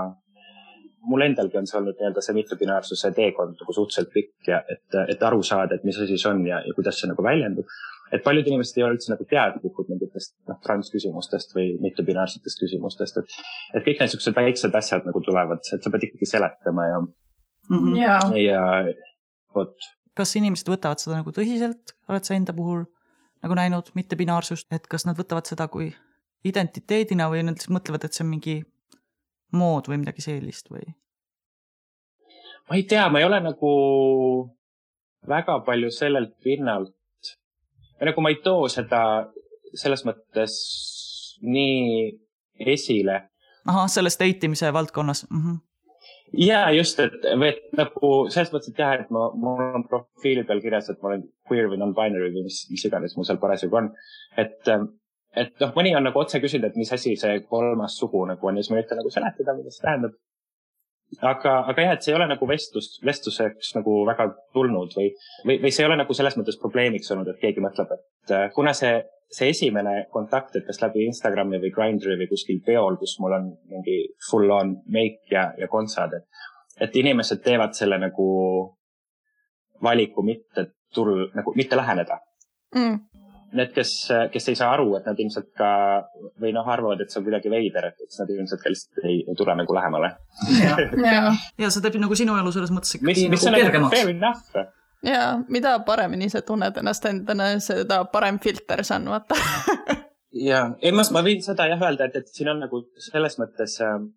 mul 1.10 1.22
endalgi 1.26 1.58
on 1.58 1.66
see 1.68 1.80
olnud 1.80 1.96
nii-öelda 1.98 2.22
see 2.22 2.36
mitmepinaarsuse 2.38 3.10
teekond 3.18 3.56
nagu 3.62 3.74
suhteliselt 3.74 4.12
pikk 4.14 4.48
ja 4.48 4.60
et, 4.70 4.98
et 5.10 5.24
aru 5.24 5.42
saada, 5.44 5.76
et 5.76 5.84
mis 5.84 5.98
asi 5.98 6.18
see 6.18 6.30
on 6.30 6.44
ja, 6.46 6.60
ja 6.68 6.74
kuidas 6.78 7.00
see 7.02 7.10
nagu 7.10 7.24
väljendub 7.26 7.66
et 8.12 8.24
paljud 8.26 8.48
inimesed 8.48 8.78
ei 8.78 8.86
ole 8.86 8.98
üldse 8.98 9.12
nagu 9.14 9.26
teadlikud 9.30 9.90
mingitest 9.92 10.36
noh, 10.50 10.60
transküsimustest 10.66 11.56
või 11.56 11.72
mittebinaarsetest 11.84 12.64
küsimustest, 12.64 13.22
et, 13.22 13.40
et 13.76 13.86
kõik 13.88 14.02
need 14.02 14.14
siuksed 14.14 14.38
väiksed 14.38 14.78
asjad 14.78 15.08
nagu 15.08 15.24
tulevad, 15.26 15.64
et 15.64 15.84
sa 15.84 15.94
pead 15.94 16.08
ikkagi 16.10 16.30
seletama 16.30 16.88
ja 16.90 17.02
mm, 17.02 17.78
-hmm. 17.78 17.98
ja, 18.02 18.20
ja 18.42 18.64
vot. 19.56 19.76
kas 20.18 20.36
inimesed 20.40 20.72
võtavad 20.72 21.04
seda 21.04 21.22
nagu 21.22 21.34
tõsiselt, 21.36 21.96
oled 22.10 22.28
sa 22.28 22.38
enda 22.38 22.56
puhul 22.56 22.86
nagu 23.42 23.58
näinud 23.58 23.94
mittebinaarsust, 23.98 24.68
et 24.76 24.88
kas 24.88 25.08
nad 25.08 25.18
võtavad 25.18 25.48
seda 25.50 25.68
kui 25.68 25.92
identiteedina 26.46 27.30
või 27.30 27.46
nad 27.46 27.58
lihtsalt 27.58 27.78
mõtlevad, 27.78 28.06
et 28.06 28.18
see 28.18 28.26
on 28.26 28.34
mingi 28.34 28.58
mood 29.52 29.88
või 29.88 30.02
midagi 30.04 30.24
sellist 30.26 30.72
või? 30.72 30.84
ma 32.70 32.78
ei 32.80 32.84
tea, 32.88 33.10
ma 33.10 33.20
ei 33.20 33.26
ole 33.28 33.40
nagu 33.44 33.72
väga 35.28 35.60
palju 35.66 35.92
sellelt 35.92 36.38
pinnalt 36.44 36.96
või 38.02 38.10
nagu 38.10 38.24
ma 38.26 38.32
ei 38.34 38.40
too 38.44 38.70
seda 38.74 39.02
selles 39.78 40.02
mõttes 40.08 40.56
nii 41.42 42.10
esile. 42.74 43.28
ahah, 43.70 43.90
selles 43.90 44.18
date 44.20 44.50
imise 44.50 44.74
valdkonnas 44.74 45.28
mm. 45.30 45.44
-hmm 45.44 45.60
ja 46.38 46.72
just, 46.72 47.00
et, 47.00 47.26
et 47.48 47.58
nagu 47.76 48.10
selles 48.32 48.52
mõttes, 48.54 48.72
et 48.72 48.80
jah, 48.80 48.94
et 49.02 49.10
ma, 49.12 49.26
mul 49.36 49.60
on 49.76 49.84
profiili 49.88 50.46
peal 50.48 50.62
kirjas, 50.64 50.90
et 50.90 51.02
ma 51.02 51.12
olen 51.12 51.26
queer 51.48 51.68
või 51.68 51.80
non-binary 51.82 52.32
või 52.32 52.46
mis, 52.46 52.62
mis 52.72 52.86
iganes 52.88 53.18
mul 53.18 53.28
seal 53.28 53.40
parasjagu 53.42 53.76
on. 53.76 53.90
et, 54.40 54.72
et 55.36 55.52
noh, 55.60 55.74
mõni 55.76 55.92
on 55.96 56.08
nagu 56.08 56.20
otse 56.20 56.40
küsinud, 56.40 56.70
et 56.70 56.80
mis 56.80 56.94
asi 56.94 57.18
see 57.20 57.42
kolmas 57.50 57.98
sugu 58.00 58.24
nagu 58.30 58.48
on 58.48 58.58
ja 58.58 58.64
siis 58.64 58.72
ma 58.72 58.80
üritan 58.80 59.02
nagu 59.02 59.12
seletada, 59.12 59.58
mida 59.58 59.76
see 59.76 59.84
tähendab 59.84 60.16
aga, 61.20 61.54
aga 61.72 61.86
jah, 61.86 61.96
et 61.96 62.06
see 62.06 62.14
ei 62.14 62.18
ole 62.18 62.28
nagu 62.32 62.48
vestlus, 62.48 62.94
vestluseks 63.06 63.74
nagu 63.78 64.02
väga 64.08 64.28
tulnud 64.56 64.96
või, 64.98 65.10
või, 65.46 65.58
või 65.66 65.72
see 65.74 65.84
ei 65.84 65.90
ole 65.90 66.00
nagu 66.02 66.16
selles 66.18 66.38
mõttes 66.40 66.60
probleemiks 66.62 67.12
olnud, 67.14 67.32
et 67.32 67.42
keegi 67.42 67.64
mõtleb, 67.64 67.92
et 67.98 68.36
äh, 68.38 68.48
kuna 68.56 68.74
see, 68.78 68.94
see 69.32 69.52
esimene 69.52 70.06
kontakt, 70.14 70.56
et 70.56 70.68
kas 70.68 70.82
läbi 70.84 71.06
Instagrami 71.10 71.62
või 71.64 71.74
Grindri 71.76 72.18
või 72.20 72.30
kuskil 72.32 72.62
peol, 72.66 73.00
kus 73.02 73.18
mul 73.24 73.38
on 73.38 73.52
mingi 73.72 74.00
full 74.30 74.52
on 74.56 74.78
make 74.92 75.32
ja, 75.34 75.50
ja 75.60 75.70
kontsad, 75.72 76.16
et, 76.18 76.44
et 76.88 77.00
inimesed 77.04 77.44
teevad 77.44 77.76
selle 77.78 78.00
nagu 78.02 78.28
valiku 79.84 80.24
mitte 80.26 80.72
tulla, 80.94 81.32
nagu 81.36 81.56
mitte 81.58 81.80
läheneda. 81.80 82.22
Mm 82.76 83.11
need, 83.58 83.72
kes, 83.76 83.94
kes 84.34 84.50
ei 84.52 84.58
saa 84.60 84.72
aru, 84.76 84.90
et 84.98 85.08
nad 85.10 85.20
ilmselt 85.20 85.50
ka 85.58 85.70
või 86.42 86.54
noh, 86.56 86.68
arvavad, 86.68 87.02
et 87.04 87.12
see 87.12 87.22
on 87.22 87.26
kuidagi 87.28 87.52
veider, 87.52 87.90
et 87.92 88.04
siis 88.06 88.22
nad 88.22 88.32
ilmselt 88.34 88.64
ka 88.64 88.72
lihtsalt 88.72 89.08
ei, 89.08 89.22
ei 89.28 89.38
tule 89.38 89.56
nagu 89.60 89.76
lähemale. 89.76 90.14
ja, 90.60 90.78
ja. 91.06 91.24
ja 91.66 91.72
see 91.74 91.84
teeb 91.84 92.00
nagu 92.02 92.18
sinu 92.18 92.38
elu 92.40 92.54
selles 92.56 92.72
mõttes 92.76 92.96
ikkagi 92.98 93.28
mis, 93.34 93.48
nagu 93.48 93.60
kergemaks. 93.60 94.56
ja 95.08 95.26
mida 95.52 95.78
paremini 95.88 96.30
sa 96.32 96.44
tunned 96.46 96.78
ennast 96.82 97.06
endana, 97.10 97.52
seda 97.64 98.04
parem 98.14 98.40
filter 98.44 98.86
see 98.88 99.00
on, 99.00 99.12
vaata 99.16 99.38
ja, 100.52 100.64
ei 100.82 100.96
ma, 100.96 101.06
ma 101.14 101.24
võin 101.26 101.44
seda 101.44 101.68
jah 101.72 101.86
öelda, 101.88 102.08
et, 102.08 102.18
et 102.22 102.34
siin 102.34 102.52
on 102.54 102.62
nagu 102.64 102.84
selles 103.12 103.38
mõttes, 103.42 103.78
ähm, 103.86 104.12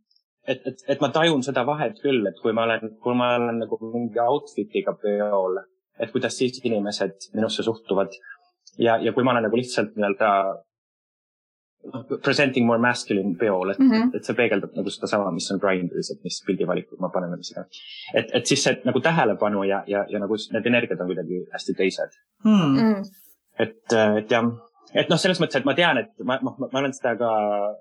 et, 0.47 0.63
et, 0.69 0.85
et 0.95 1.03
ma 1.03 1.11
tajun 1.15 1.43
seda 1.47 1.65
vahet 1.67 1.99
küll, 2.03 2.25
et 2.29 2.39
kui 2.43 2.55
ma 2.57 2.69
olen, 2.69 2.97
kui 3.03 3.17
ma 3.19 3.35
olen 3.39 3.65
nagu 3.65 3.79
mingi 3.87 4.21
outfit'iga 4.23 4.97
peol, 5.01 5.61
et 6.01 6.11
kuidas 6.15 6.39
siis 6.39 6.59
inimesed 6.65 7.31
minusse 7.35 7.63
suhtuvad 7.67 8.15
ja, 8.79 8.97
ja 8.97 9.13
kui 9.13 9.25
ma 9.25 9.35
olen 9.35 9.47
nagu 9.49 9.57
lihtsalt 9.57 9.95
nii-öelda 9.97 10.31
presenting 12.25 12.67
more 12.67 12.81
masculine 12.81 13.35
peol, 13.37 13.71
et 13.71 13.79
mm. 13.79 13.91
-hmm. 13.91 14.17
et 14.17 14.25
see 14.25 14.35
peegeldab 14.35 14.77
nagu 14.77 14.91
sedasama, 14.91 15.31
mis 15.31 15.51
on 15.53 15.61
Grindris, 15.61 16.11
et 16.11 16.25
mis 16.25 16.43
pildivalikud 16.47 17.01
ma 17.01 17.11
panen 17.13 17.31
ja 17.31 17.37
mis 17.37 17.51
iganes. 17.51 17.81
et, 18.15 18.31
et 18.33 18.47
siis 18.47 18.65
see 18.65 18.81
nagu 18.85 19.01
tähelepanu 19.01 19.65
ja, 19.65 19.83
ja, 19.87 20.05
ja 20.09 20.19
nagu 20.19 20.37
need 20.53 20.67
energiat 20.67 21.01
on 21.01 21.07
kuidagi 21.13 21.45
hästi 21.53 21.75
teised. 21.75 22.17
hmm. 22.45 22.79
mm.. 22.81 23.03
et, 23.59 23.97
et 24.19 24.31
jah, 24.31 24.49
et 24.95 25.09
noh, 25.11 25.19
selles 25.19 25.41
mõttes, 25.41 25.61
et 25.61 25.69
ma 25.69 25.75
tean, 25.75 25.99
et 25.99 26.25
ma, 26.25 26.39
ma, 26.43 26.57
ma 26.73 26.79
olen 26.81 26.93
seda 26.97 27.17
ka 27.21 27.31
noh, 27.31 27.75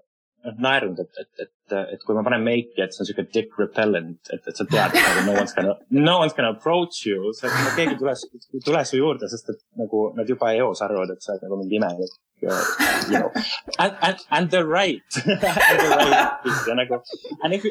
naernud, 0.43 0.99
et, 0.99 1.21
et, 1.21 1.45
et, 1.45 1.75
et 1.95 2.01
kui 2.03 2.15
ma 2.17 2.23
panen 2.25 2.43
meiki, 2.43 2.81
et 2.83 2.91
see 2.93 3.03
on 3.03 3.07
siuke 3.07 3.25
dick 3.35 3.55
repellent, 3.59 4.19
et, 4.33 4.41
et 4.49 4.59
sa 4.59 4.65
tead, 4.67 4.97
et 4.97 5.05
nagu 5.07 5.23
no 5.29 5.37
one's 5.39 5.55
gonna, 5.55 5.75
no 5.95 6.17
one's 6.19 6.35
gonna 6.35 6.51
approach 6.51 7.05
you, 7.07 7.31
sa, 7.37 7.51
keegi 7.77 7.95
ei 7.95 7.99
tule, 8.01 8.15
tule 8.65 8.83
su 8.89 8.99
juurde, 8.99 9.29
sest 9.31 9.53
et 9.53 9.61
nagu 9.79 10.09
nad 10.17 10.29
juba 10.29 10.51
eos 10.57 10.83
arvavad, 10.83 11.15
et 11.15 11.23
sa 11.23 11.35
oled 11.35 11.47
nagu 11.47 11.61
mingi 11.63 11.79
imelik. 11.79 12.19
You 12.43 12.49
know. 13.19 13.31
and, 13.79 13.95
and, 14.01 14.17
and 14.29 14.49
they're 14.51 14.67
right 14.67 14.99
and 15.15 15.79
they're 15.79 15.99
right 16.11 16.67
ja 16.67 16.75
nagu, 16.75 16.97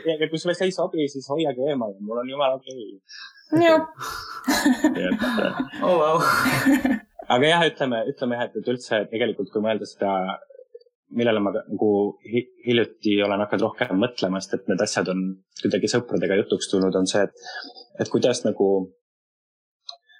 ja 0.08 0.28
kui 0.30 0.40
sulle 0.40 0.54
see 0.56 0.70
ei 0.70 0.72
sobi, 0.72 1.04
siis 1.12 1.28
hoiage 1.28 1.66
eemale, 1.74 1.98
mul 2.00 2.22
on 2.22 2.30
jumala 2.32 2.56
okei 2.56 2.86
jah, 3.60 3.84
okay.. 4.88 5.10
oh, 5.84 5.98
wow. 6.00 6.16
aga 7.28 7.50
jah, 7.52 7.66
ütleme, 7.68 8.00
ütleme 8.14 8.38
jah, 8.38 8.48
et, 8.48 8.56
et 8.62 8.72
üldse 8.72 9.02
tegelikult, 9.12 9.52
kui 9.52 9.64
mõelda 9.64 9.88
seda, 9.88 10.14
millele 11.16 11.42
ma 11.44 11.52
nagu 11.54 11.90
hi 12.24 12.42
hiljuti 12.66 13.16
olen 13.24 13.44
hakanud 13.44 13.66
rohkem 13.68 14.00
mõtlema, 14.00 14.40
sest 14.42 14.58
et 14.58 14.68
need 14.72 14.82
asjad 14.84 15.08
on 15.12 15.22
kuidagi 15.60 15.90
sõpradega 15.92 16.38
jutuks 16.42 16.70
tulnud, 16.72 16.96
on 16.98 17.08
see, 17.10 17.24
et, 17.26 17.46
et 18.02 18.10
kuidas 18.12 18.42
nagu, 18.46 18.68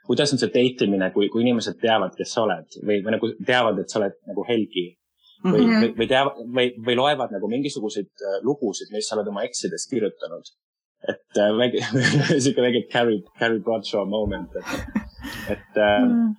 kuidas 0.09 0.35
on 0.35 0.43
see 0.43 0.53
date 0.55 0.89
imine, 0.89 1.11
kui, 1.15 1.31
kui 1.33 1.45
inimesed 1.47 1.79
teavad, 1.83 2.17
kes 2.19 2.35
sa 2.35 2.45
oled 2.47 2.81
või, 2.83 3.01
või 3.05 3.17
nagu 3.17 3.33
teavad, 3.47 3.81
et 3.83 3.93
sa 3.93 4.03
oled 4.03 4.19
nagu 4.31 4.45
Helgi 4.49 4.89
või 5.43 5.65
mm. 5.65 5.71
-hmm. 5.71 5.81
või, 5.81 5.95
või 5.99 6.11
teavad 6.11 6.43
või, 6.59 6.75
või 6.89 6.99
loevad 6.99 7.33
nagu 7.35 7.49
mingisuguseid 7.51 8.13
äh, 8.13 8.37
lugusid, 8.47 8.93
mis 8.95 9.09
sa 9.09 9.17
oled 9.19 9.33
oma 9.33 9.47
eksidest 9.49 9.91
kirjutanud. 9.91 10.53
et 11.09 11.41
äh, 11.41 11.51
väike, 11.59 11.83
sihuke 12.43 12.63
väike 12.63 12.87
Carrie, 12.93 13.25
Carrie 13.39 13.65
Bradshaw 13.65 14.07
moment, 14.07 14.55
et, 14.61 15.03
et 15.57 15.83
Mm. 15.83 16.35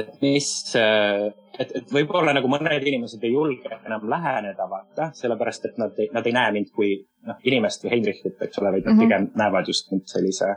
Et 0.00 0.10
mis, 0.22 0.48
et, 0.76 1.72
et 1.78 1.92
võib-olla 1.94 2.32
nagu 2.36 2.48
mõned 2.50 2.86
inimesed 2.90 3.22
ei 3.26 3.32
julge 3.34 3.70
enam 3.86 4.08
läheneda, 4.10 4.66
vaata, 4.70 5.10
sellepärast 5.18 5.68
et 5.70 5.78
nad, 5.82 5.96
nad 6.16 6.26
ei 6.26 6.34
näe 6.36 6.52
mind 6.56 6.72
kui 6.76 6.94
noh, 7.28 7.38
inimest 7.44 7.84
või 7.84 7.94
Heinrichit, 7.96 8.36
eks 8.46 8.58
ole, 8.62 8.72
vaid 8.76 8.86
nad 8.88 8.96
Mhm. 8.96 9.02
pigem 9.04 9.30
näevad 9.42 9.68
just 9.68 9.90
mind 9.92 10.06
sellise, 10.10 10.50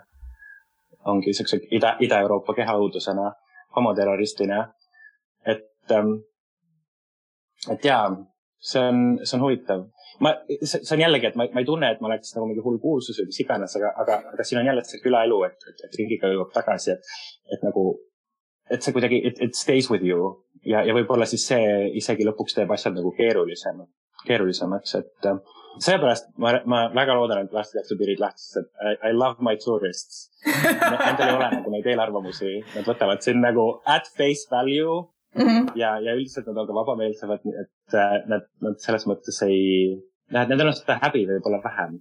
ongi 1.05 1.33
siukse 1.35 1.59
Ida, 1.75 1.95
Ida-Euroopa 1.99 2.53
kehaõudusena, 2.61 3.31
homoterroristina. 3.75 4.61
et, 5.45 5.65
et 7.73 7.85
jaa, 7.85 8.05
see 8.63 8.79
on, 8.89 9.01
see 9.23 9.37
on 9.37 9.43
huvitav. 9.47 9.83
ma, 10.23 10.31
see 10.63 10.95
on 10.95 11.01
jällegi, 11.03 11.27
et 11.31 11.35
ma, 11.39 11.47
ma 11.53 11.59
ei 11.63 11.67
tunne, 11.67 11.89
et 11.91 12.01
ma 12.01 12.07
oleks 12.11 12.35
nagu 12.37 12.47
mingi 12.47 12.61
hull 12.63 12.77
kuulsus 12.79 13.17
või 13.19 13.31
mis 13.31 13.39
iganes, 13.43 13.75
aga, 13.79 13.89
aga, 14.03 14.19
aga 14.33 14.43
siin 14.47 14.61
on 14.61 14.69
jälle 14.69 14.83
see 14.87 15.01
külaelu, 15.03 15.39
et, 15.49 15.57
et, 15.71 15.81
et 15.87 15.97
ringiga 15.99 16.29
jõuab 16.31 16.51
tagasi, 16.55 16.93
et, 16.95 17.13
et 17.57 17.65
nagu 17.65 17.83
et 18.71 18.81
see 18.83 18.93
kuidagi, 18.95 19.19
it, 19.27 19.41
it 19.41 19.55
stays 19.55 19.89
with 19.91 20.03
you 20.05 20.31
ja, 20.65 20.83
ja 20.87 20.93
võib-olla 20.95 21.25
siis 21.29 21.45
see 21.49 21.89
isegi 21.99 22.25
lõpuks 22.27 22.55
teeb 22.55 22.71
asjad 22.71 22.95
nagu 22.95 23.11
keerulisem, 23.17 23.81
keerulisemaks, 24.27 24.95
et 25.01 25.27
äh, 25.29 25.39
seepärast 25.83 26.29
ma, 26.37 26.53
ma 26.69 26.83
väga 26.95 27.15
loodan, 27.17 27.43
et 27.47 27.53
varsti 27.53 27.79
tehtud 27.79 27.97
piirid 27.99 28.21
lahti, 28.23 28.43
sest 28.45 28.69
I, 28.79 28.93
I 29.09 29.11
love 29.17 29.41
my 29.43 29.57
tourists. 29.57 30.29
Nendel 30.45 31.27
ei 31.27 31.35
ole 31.35 31.49
nagu 31.57 31.73
neid 31.73 31.87
eelarvamusi, 31.91 32.53
nad 32.75 32.87
võtavad 32.87 33.25
sind 33.25 33.41
nagu 33.43 33.69
at 33.85 34.07
face 34.17 34.47
value 34.51 35.01
Mhm. 35.33 35.71
ja, 35.73 35.95
ja 35.97 36.11
üldiselt 36.13 36.45
nad 36.45 36.59
on 36.61 36.67
ka 36.69 36.73
vabameelsemad, 36.77 37.39
et 37.57 37.95
äh, 37.97 38.11
nad, 38.29 38.43
nad 38.61 38.75
selles 38.77 39.07
mõttes 39.09 39.39
ei, 39.47 39.95
noh, 40.29 40.43
et 40.43 40.51
nendel 40.51 40.69
on 40.69 40.75
seda 40.77 40.99
häbi 41.01 41.23
võib-olla 41.25 41.57
vähem 41.63 41.95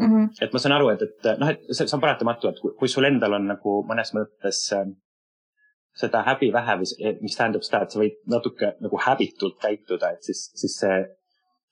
Mhm. 0.00 0.30
et 0.40 0.48
ma 0.56 0.58
saan 0.62 0.72
aru, 0.78 0.88
et, 0.94 1.02
et 1.04 1.28
noh, 1.42 1.50
et 1.52 1.60
see, 1.68 1.84
see 1.84 1.94
on 1.98 2.00
paratamatu, 2.00 2.48
et 2.48 2.62
kui, 2.62 2.72
kui 2.80 2.88
sul 2.88 3.04
endal 3.04 3.36
on 3.36 3.44
nagu 3.52 3.74
mõnes 3.84 4.14
mõttes 4.16 4.62
äh, 4.72 4.88
seda 5.94 6.22
häbi 6.26 6.52
vähe 6.52 6.76
või 6.80 6.88
see- 6.90 7.16
mis 7.22 7.36
tähendab 7.36 7.62
seda, 7.62 7.82
et 7.82 7.90
sa 7.94 8.00
võid 8.00 8.16
natuke 8.26 8.72
nagu 8.80 8.98
häbitult 9.06 9.60
käituda, 9.62 10.10
et 10.14 10.22
siis, 10.26 10.50
siis 10.54 10.78
see 10.80 10.96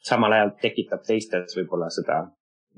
samal 0.03 0.33
ajal 0.33 0.53
tekitab 0.63 1.03
teistes 1.07 1.57
võib-olla 1.59 1.89
seda, 1.91 2.21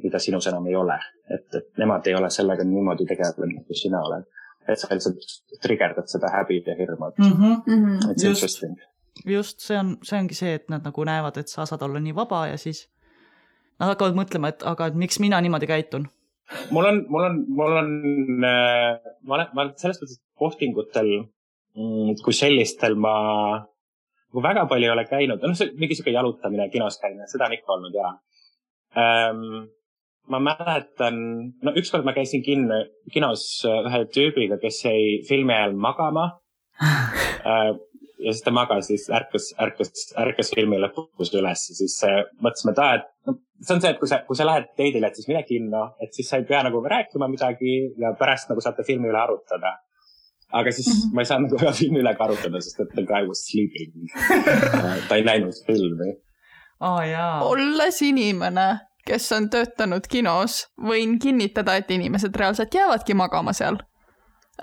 mida 0.02 0.18
sinus 0.18 0.46
enam 0.50 0.66
ei 0.66 0.76
ole. 0.76 0.98
et, 1.30 1.54
et 1.56 1.78
nemad 1.80 2.06
ei 2.06 2.14
ole 2.14 2.28
sellega 2.30 2.64
niimoodi 2.68 3.06
tegelenud, 3.08 3.54
nagu 3.56 3.76
sina 3.80 4.00
oled. 4.04 4.24
et 4.68 4.80
sa 4.80 4.88
lihtsalt 4.90 5.60
trigerdad 5.62 6.08
seda 6.08 6.30
häbi 6.32 6.62
ja 6.66 6.74
hirmu, 6.78 7.10
mm. 7.18 7.30
-hmm. 7.30 7.62
Mhm. 7.66 8.10
it's 8.10 8.24
Just. 8.24 8.42
interesting. 8.42 8.76
just 9.26 9.60
see 9.60 9.78
on, 9.78 9.96
see 10.02 10.18
ongi 10.18 10.34
see, 10.34 10.54
et 10.54 10.68
nad 10.68 10.84
nagu 10.84 11.04
näevad, 11.04 11.36
et 11.36 11.48
sa 11.48 11.66
saad 11.66 11.82
olla 11.82 12.00
nii 12.00 12.14
vaba 12.14 12.46
ja 12.46 12.56
siis 12.58 12.88
nad 13.80 13.88
hakkavad 13.88 14.14
mõtlema, 14.14 14.48
et 14.48 14.62
aga 14.62 14.86
et 14.86 14.94
miks 14.94 15.20
mina 15.20 15.40
niimoodi 15.40 15.66
käitun. 15.66 16.08
mul 16.70 16.84
on, 16.84 17.04
mul 17.08 17.22
on, 17.24 17.44
mul 17.48 17.76
on, 17.76 17.88
ma 18.40 19.34
olen, 19.34 19.48
ma 19.54 19.62
olen 19.62 19.72
selles 19.76 20.00
mõttes 20.02 20.20
kohtingutel 20.34 21.10
kui 21.74 22.34
sellistel 22.36 22.94
ma 22.94 23.14
nagu 24.34 24.42
väga 24.42 24.66
palju 24.70 24.88
ei 24.88 24.92
ole 24.94 25.06
käinud, 25.06 25.42
noh, 25.42 25.56
see 25.58 25.72
mingi 25.78 25.96
sihuke 25.96 26.14
jalutamine, 26.14 26.68
kinos 26.72 26.98
käimine, 27.02 27.26
seda 27.30 27.48
on 27.48 27.56
ikka 27.56 27.74
olnud 27.76 27.96
ja 27.98 28.12
ähm,. 28.98 29.70
ma 30.30 30.38
mäletan, 30.40 31.18
no 31.62 31.74
ükskord 31.76 32.06
ma 32.06 32.14
käisin 32.16 32.42
kinno, 32.42 32.78
kinos 33.12 33.42
ühe 33.68 34.04
tüübiga, 34.14 34.56
kes 34.62 34.84
jäi 34.86 35.18
filmi 35.28 35.52
ajal 35.52 35.74
magama 35.76 36.30
äh. 36.80 37.74
ja 38.24 38.32
siis 38.32 38.42
ta 38.44 38.52
magas, 38.54 38.86
siis 38.88 39.08
ärkas, 39.12 39.50
ärkas, 39.60 39.90
ärkas 40.20 40.52
filmi 40.54 40.78
lõpus 40.80 41.32
üles 41.36 41.64
ja 41.70 41.76
siis 41.76 41.96
äh, 42.06 42.22
mõtlesime, 42.42 42.72
et 42.74 42.80
aa, 42.82 43.00
et 43.00 43.08
noh, 43.28 43.38
see 43.60 43.76
on 43.76 43.82
see, 43.82 43.92
et 43.92 44.00
kui 44.00 44.10
sa, 44.10 44.20
kui 44.28 44.38
sa 44.38 44.46
lähed 44.48 44.70
date'ile, 44.72 45.10
et 45.10 45.18
siis 45.18 45.28
mine 45.30 45.42
kinno, 45.48 45.84
et 46.02 46.14
siis 46.16 46.30
sa 46.30 46.40
ei 46.40 46.46
pea 46.48 46.62
nagu 46.66 46.80
rääkima 46.94 47.28
midagi 47.30 47.74
ja 48.00 48.14
pärast 48.18 48.50
nagu 48.52 48.64
saate 48.64 48.86
filmi 48.86 49.10
üle 49.10 49.20
arutada. 49.20 49.76
Aga 50.54 50.72
siis 50.72 50.88
mm. 50.88 51.00
-hmm. 51.00 51.14
ma 51.14 51.20
ei 51.20 51.30
saanud 51.30 51.52
nagu 51.52 51.66
ühe 51.66 51.72
filmi 51.78 52.00
üle 52.02 52.14
ka 52.18 52.24
arutada, 52.28 52.60
sest 52.64 52.80
et 52.84 52.92
the 52.98 53.04
guy 53.08 53.28
was 53.28 53.44
sleeping. 53.48 53.94
ta 55.08 55.18
ei 55.18 55.24
näinud 55.26 55.60
filmi. 55.66 56.10
oh, 56.80 57.00
olles 57.50 58.02
inimene, 58.02 58.68
kes 59.06 59.32
on 59.36 59.48
töötanud 59.50 60.06
kinos, 60.10 60.64
võin 60.90 61.18
kinnitada, 61.22 61.76
et 61.80 61.90
inimesed 61.90 62.36
reaalselt 62.36 62.74
jäävadki 62.74 63.14
magama 63.14 63.52
seal 63.52 63.78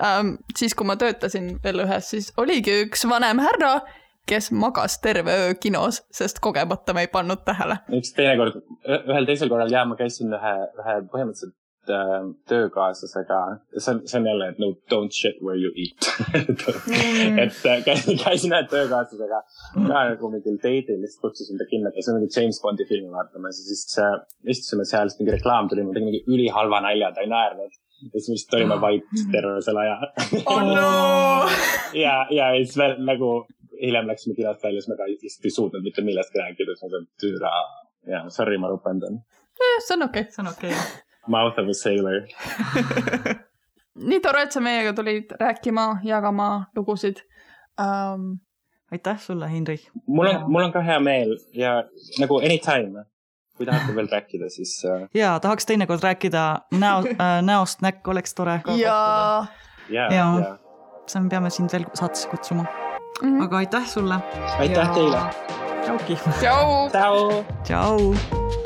ähm,. 0.02 0.36
siis, 0.58 0.74
kui 0.74 0.86
ma 0.86 0.96
töötasin 0.96 1.56
veel 1.64 1.84
ühes, 1.86 2.10
siis 2.14 2.32
oligi 2.36 2.82
üks 2.86 3.08
vanem 3.08 3.42
härra, 3.42 3.80
kes 4.28 4.52
magas 4.52 5.00
terve 5.02 5.32
öö 5.46 5.54
kinos, 5.54 6.02
sest 6.14 6.38
kogemata 6.40 6.94
me 6.94 7.06
ei 7.06 7.10
pannud 7.12 7.44
tähele. 7.44 7.80
üks 7.98 8.14
teinekord, 8.16 8.62
ühel 8.86 9.26
teisel 9.26 9.50
korral 9.52 9.72
ja 9.72 9.84
ma 9.84 9.98
käisin 9.98 10.32
ühe, 10.38 10.54
ühe 10.82 11.00
põhimõtteliselt 11.12 11.56
äh, 11.56 11.61
töökaaslasega, 11.86 13.38
see 13.76 13.90
on, 13.92 14.00
see 14.06 14.18
on 14.20 14.26
jälle, 14.30 14.48
et 14.52 14.58
no 14.62 14.68
don't 14.92 15.14
shit 15.16 15.40
where 15.42 15.58
you 15.58 15.72
eat 15.74 16.06
Mm. 16.92 17.38
et 17.38 17.58
äh, 17.66 17.80
käisin, 17.84 18.52
ühe 18.52 18.60
töökaaslasega 18.70 19.38
ka 19.74 19.82
nagu 19.88 20.30
mingil 20.32 20.58
date'il, 20.62 21.00
lihtsalt 21.02 21.26
kutsusin 21.26 21.58
ta 21.60 21.66
kinno, 21.70 21.90
käisime 21.94 22.18
mingit 22.18 22.36
James 22.36 22.60
Bondi 22.62 22.86
filmi 22.88 23.10
vaatamas 23.12 23.58
ja 23.60 23.66
siis 23.66 23.98
äh, 24.02 24.14
istusime 24.54 24.86
seal, 24.88 25.10
siis 25.10 25.20
mingi 25.20 25.34
reklaam 25.36 25.70
tuli, 25.70 25.84
ma 25.86 25.94
tegin 25.96 26.10
mingi 26.10 26.22
ülihalva 26.30 26.82
nalja, 26.86 27.12
ta 27.14 27.24
ei 27.24 27.30
naernud. 27.32 27.74
ja 28.02 28.12
siis 28.14 28.28
me 28.28 28.36
lihtsalt 28.36 28.58
olime 28.58 28.80
vait 28.82 29.14
terve 29.34 29.60
selle 29.66 29.84
aja. 29.86 29.96
oh 30.44 30.62
no! 30.68 30.88
ja, 32.04 32.16
ja 32.30 32.50
siis 32.58 32.76
veel 32.78 32.98
nagu 33.10 33.32
hiljem 33.82 34.10
läksime 34.10 34.38
kinast 34.38 34.62
välja, 34.64 34.82
siis 34.82 34.92
me 34.92 34.98
ka 35.00 35.08
lihtsalt 35.10 35.48
ei 35.50 35.56
suutnud 35.58 35.86
mitte 35.86 36.04
millestki 36.06 36.42
rääkida, 36.42 36.76
siis 36.76 36.84
ma 36.84 36.92
ütlesin, 36.92 37.08
et 37.08 37.24
türa. 37.26 37.54
ja 38.14 38.26
sorry, 38.34 38.58
ma 38.58 38.70
rupendan. 38.70 39.22
see 39.62 39.96
on 39.96 40.08
okei 40.10 40.28
see 40.30 40.44
on 40.44 40.52
okei 40.54 40.70
okay.. 40.70 41.11
Mouth 41.28 41.58
of 41.58 41.68
a 41.68 41.74
sailor. 41.74 42.22
nii 44.08 44.20
tore, 44.24 44.42
et 44.42 44.52
sa 44.52 44.60
meiega 44.60 44.92
tulid 44.96 45.34
rääkima, 45.40 45.98
jagama 46.04 46.66
lugusid 46.76 47.20
um,. 47.80 48.38
aitäh 48.92 49.20
sulle, 49.20 49.48
Heinrich. 49.50 49.90
mul 50.06 50.26
on 50.26 50.50
mul 50.52 50.62
on 50.64 50.72
ka 50.72 50.80
hea 50.82 51.00
meel 51.00 51.36
ja 51.54 51.84
nagu 52.20 52.38
anytime, 52.38 53.04
kui 53.56 53.66
tahate 53.66 53.94
veel 53.96 54.08
rääkida, 54.12 54.48
siis 54.48 54.84
äh, 54.84 55.08
ja 55.14 55.38
tahaks 55.40 55.66
teinekord 55.66 56.02
rääkida 56.02 56.58
näo 56.72 56.98
äh,, 56.98 57.42
näost 57.42 57.80
näkku 57.82 58.10
oleks 58.10 58.34
tore. 58.34 58.60
ja. 58.66 59.46
ja, 59.88 60.12
Jaa. 60.12 60.40
ja 60.40 60.56
siis 61.06 61.22
me 61.22 61.28
peame 61.28 61.50
sind 61.50 61.72
veel 61.72 61.84
saatesse 61.94 62.28
kutsuma, 62.28 62.64
Mm 63.22 63.38
-hmm. 63.38 63.44
aga 63.44 63.56
aitäh 63.56 63.86
sulle. 63.86 64.14
aitäh 64.58 64.94
teile. 64.94 65.18
tšauki. 65.84 66.18
tšau. 66.40 66.88
tšau. 66.90 67.44
tšau. 67.64 68.61